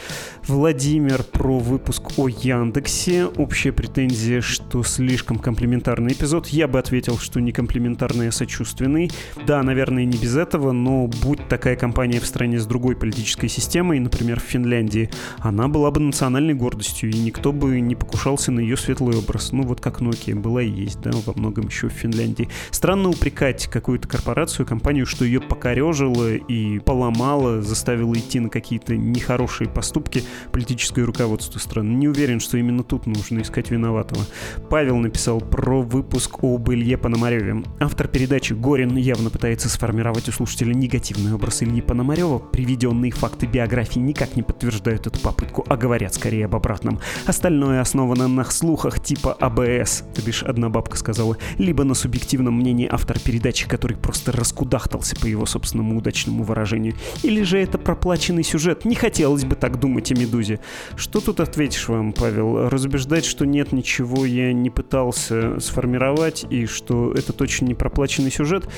Владимир 0.46 1.22
про 1.22 1.58
выпуск 1.58 2.09
о 2.16 2.28
Яндексе. 2.28 3.26
Общая 3.26 3.72
претензия, 3.72 4.40
что 4.40 4.82
слишком 4.82 5.38
комплиментарный 5.38 6.12
эпизод. 6.12 6.48
Я 6.48 6.66
бы 6.66 6.78
ответил, 6.78 7.18
что 7.18 7.40
не 7.40 7.52
комплиментарный, 7.52 8.28
а 8.28 8.32
сочувственный. 8.32 9.10
Да, 9.46 9.62
наверное, 9.62 10.04
не 10.04 10.18
без 10.18 10.36
этого, 10.36 10.72
но 10.72 11.06
будь 11.06 11.46
такая 11.48 11.76
компания 11.76 12.20
в 12.20 12.26
стране 12.26 12.58
с 12.58 12.66
другой 12.66 12.96
политической 12.96 13.48
системой, 13.48 14.00
например, 14.00 14.40
в 14.40 14.44
Финляндии, 14.44 15.10
она 15.38 15.68
была 15.68 15.90
бы 15.90 16.00
национальной 16.00 16.54
гордостью, 16.54 17.10
и 17.10 17.18
никто 17.18 17.52
бы 17.52 17.80
не 17.80 17.94
покушался 17.94 18.50
на 18.50 18.60
ее 18.60 18.76
светлый 18.76 19.16
образ. 19.16 19.52
Ну, 19.52 19.62
вот 19.62 19.80
как 19.80 20.00
Nokia 20.00 20.34
была 20.34 20.62
и 20.62 20.70
есть, 20.70 21.00
да, 21.00 21.10
во 21.26 21.32
многом 21.34 21.66
еще 21.66 21.88
в 21.88 21.92
Финляндии. 21.92 22.48
Странно 22.70 23.10
упрекать 23.10 23.66
какую-то 23.66 24.08
корпорацию, 24.08 24.66
компанию, 24.66 25.06
что 25.06 25.24
ее 25.24 25.40
покорежило 25.40 26.34
и 26.34 26.78
поломало, 26.78 27.62
заставило 27.62 28.14
идти 28.14 28.40
на 28.40 28.48
какие-то 28.48 28.96
нехорошие 28.96 29.68
поступки 29.68 30.24
политическое 30.50 31.04
руководство 31.04 31.58
страны. 31.58 31.99
Не 32.00 32.08
уверен, 32.08 32.40
что 32.40 32.56
именно 32.56 32.82
тут 32.82 33.04
нужно 33.04 33.42
искать 33.42 33.70
виноватого. 33.70 34.24
Павел 34.70 34.96
написал 34.96 35.38
про 35.38 35.82
выпуск 35.82 36.42
об 36.42 36.70
Илье 36.70 36.96
Пономареве. 36.96 37.62
Автор 37.78 38.08
передачи 38.08 38.54
Горин 38.54 38.96
явно 38.96 39.28
пытается 39.28 39.68
сформировать 39.68 40.26
у 40.30 40.32
слушателя 40.32 40.72
негативный 40.72 41.34
образ 41.34 41.62
Ильи 41.62 41.82
Пономарева. 41.82 42.38
Приведенные 42.38 43.12
факты 43.12 43.44
биографии 43.44 43.98
никак 43.98 44.34
не 44.34 44.42
подтверждают 44.42 45.08
эту 45.08 45.20
попытку, 45.20 45.62
а 45.68 45.76
говорят 45.76 46.14
скорее 46.14 46.46
об 46.46 46.56
обратном. 46.56 47.00
Остальное 47.26 47.82
основано 47.82 48.28
на 48.28 48.46
слухах 48.46 49.04
типа 49.04 49.34
АБС, 49.34 50.04
то 50.14 50.22
бишь 50.22 50.42
одна 50.42 50.70
бабка 50.70 50.96
сказала, 50.96 51.36
либо 51.58 51.84
на 51.84 51.92
субъективном 51.92 52.54
мнении 52.54 52.88
автора 52.90 53.18
передачи, 53.18 53.68
который 53.68 53.98
просто 53.98 54.32
раскудахтался 54.32 55.16
по 55.16 55.26
его 55.26 55.44
собственному 55.44 55.98
удачному 55.98 56.44
выражению. 56.44 56.94
Или 57.22 57.42
же 57.42 57.58
это 57.58 57.76
проплаченный 57.76 58.42
сюжет. 58.42 58.86
Не 58.86 58.94
хотелось 58.94 59.44
бы 59.44 59.54
так 59.54 59.78
думать 59.78 60.10
о 60.10 60.14
«Медузе». 60.14 60.60
Что 60.96 61.20
тут 61.20 61.40
ответишь 61.40 61.89
вам, 61.90 62.12
Павел? 62.12 62.68
Разубеждать, 62.68 63.24
что 63.24 63.44
нет 63.44 63.72
ничего, 63.72 64.24
я 64.24 64.52
не 64.52 64.70
пытался 64.70 65.60
сформировать, 65.60 66.46
и 66.48 66.66
что 66.66 67.12
это 67.12 67.32
точно 67.32 67.66
не 67.66 67.74
проплаченный 67.74 68.30
сюжет? 68.30 68.68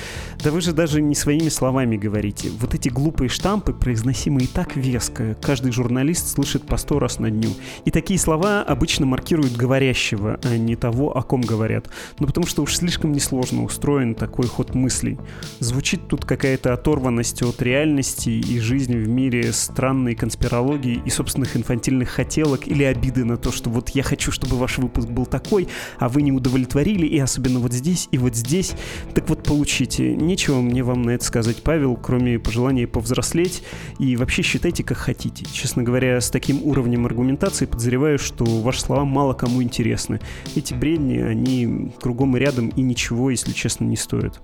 Да 0.43 0.51
вы 0.51 0.61
же 0.61 0.73
даже 0.73 1.01
не 1.01 1.15
своими 1.15 1.49
словами 1.49 1.97
говорите. 1.97 2.49
Вот 2.59 2.73
эти 2.73 2.89
глупые 2.89 3.29
штампы, 3.29 3.73
произносимые 3.73 4.47
так 4.47 4.75
веско, 4.75 5.37
каждый 5.41 5.71
журналист 5.71 6.27
слышит 6.27 6.65
по 6.65 6.77
сто 6.77 6.99
раз 6.99 7.19
на 7.19 7.29
дню. 7.29 7.49
И 7.85 7.91
такие 7.91 8.19
слова 8.19 8.63
обычно 8.63 9.05
маркируют 9.05 9.55
говорящего, 9.55 10.39
а 10.43 10.57
не 10.57 10.75
того, 10.75 11.15
о 11.15 11.21
ком 11.21 11.41
говорят. 11.41 11.89
Ну 12.19 12.27
потому 12.27 12.47
что 12.47 12.63
уж 12.63 12.75
слишком 12.75 13.11
несложно 13.11 13.63
устроен 13.63 14.15
такой 14.15 14.47
ход 14.47 14.75
мыслей. 14.75 15.17
Звучит 15.59 16.07
тут 16.07 16.25
какая-то 16.25 16.73
оторванность 16.73 17.41
от 17.43 17.61
реальности 17.61 18.29
и 18.29 18.59
жизни 18.59 18.95
в 18.95 19.07
мире 19.07 19.53
странной 19.53 20.15
конспирологии 20.15 21.01
и 21.05 21.09
собственных 21.09 21.55
инфантильных 21.55 22.09
хотелок 22.09 22.67
или 22.67 22.83
обиды 23.03 23.25
на 23.25 23.37
то, 23.37 23.51
что 23.51 23.69
вот 23.69 23.89
я 23.89 24.03
хочу, 24.03 24.31
чтобы 24.31 24.57
ваш 24.57 24.77
выпуск 24.77 25.09
был 25.09 25.25
такой, 25.25 25.67
а 25.99 26.07
вы 26.07 26.21
не 26.21 26.31
удовлетворили, 26.31 27.05
и 27.05 27.19
особенно 27.19 27.59
вот 27.59 27.73
здесь 27.73 28.07
и 28.11 28.17
вот 28.17 28.35
здесь. 28.35 28.73
Так 29.13 29.29
вот, 29.29 29.43
получите. 29.43 30.15
Нечего 30.15 30.61
мне 30.61 30.83
вам 30.83 31.01
на 31.01 31.11
это 31.11 31.25
сказать, 31.25 31.61
Павел, 31.63 31.97
кроме 31.97 32.39
пожелания 32.39 32.87
повзрослеть, 32.87 33.63
и 33.99 34.15
вообще 34.15 34.41
считайте, 34.41 34.83
как 34.83 34.97
хотите. 34.97 35.45
Честно 35.51 35.83
говоря, 35.83 36.19
с 36.21 36.29
таким 36.29 36.63
уровнем 36.63 37.05
аргументации 37.05 37.65
подозреваю, 37.65 38.17
что 38.17 38.45
ваши 38.45 38.81
слова 38.81 39.03
мало 39.03 39.33
кому 39.33 39.61
интересны. 39.61 40.21
Эти 40.55 40.73
бредни, 40.73 41.17
они 41.17 41.91
кругом 42.01 42.37
и 42.37 42.39
рядом, 42.39 42.69
и 42.69 42.81
ничего, 42.81 43.29
если 43.29 43.51
честно, 43.51 43.83
не 43.85 43.97
стоят 43.97 44.39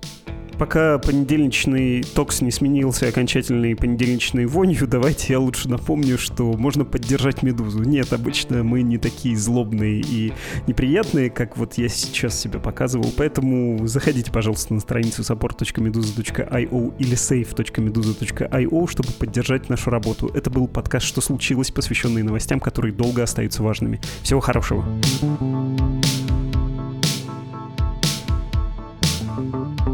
пока 0.60 0.98
понедельничный 0.98 2.02
токс 2.02 2.42
не 2.42 2.50
сменился 2.50 3.08
окончательной 3.08 3.74
понедельничной 3.74 4.44
вонью, 4.44 4.86
давайте 4.86 5.32
я 5.32 5.40
лучше 5.40 5.70
напомню, 5.70 6.18
что 6.18 6.52
можно 6.52 6.84
поддержать 6.84 7.42
Медузу. 7.42 7.82
Нет, 7.82 8.12
обычно 8.12 8.62
мы 8.62 8.82
не 8.82 8.98
такие 8.98 9.38
злобные 9.38 10.02
и 10.02 10.34
неприятные, 10.66 11.30
как 11.30 11.56
вот 11.56 11.78
я 11.78 11.88
сейчас 11.88 12.38
себя 12.38 12.58
показывал, 12.58 13.10
поэтому 13.16 13.86
заходите, 13.86 14.30
пожалуйста, 14.30 14.74
на 14.74 14.80
страницу 14.80 15.22
support.meduza.io 15.22 16.94
или 16.98 17.14
save.meduza.io, 17.14 18.90
чтобы 18.90 19.08
поддержать 19.12 19.70
нашу 19.70 19.88
работу. 19.88 20.30
Это 20.34 20.50
был 20.50 20.68
подкаст 20.68 21.06
«Что 21.06 21.22
случилось?», 21.22 21.70
посвященный 21.70 22.22
новостям, 22.22 22.60
которые 22.60 22.92
долго 22.92 23.22
остаются 23.22 23.62
важными. 23.62 23.98
Всего 24.22 24.40
хорошего. 24.40 24.84
thank 29.40 29.80
you 29.80 29.89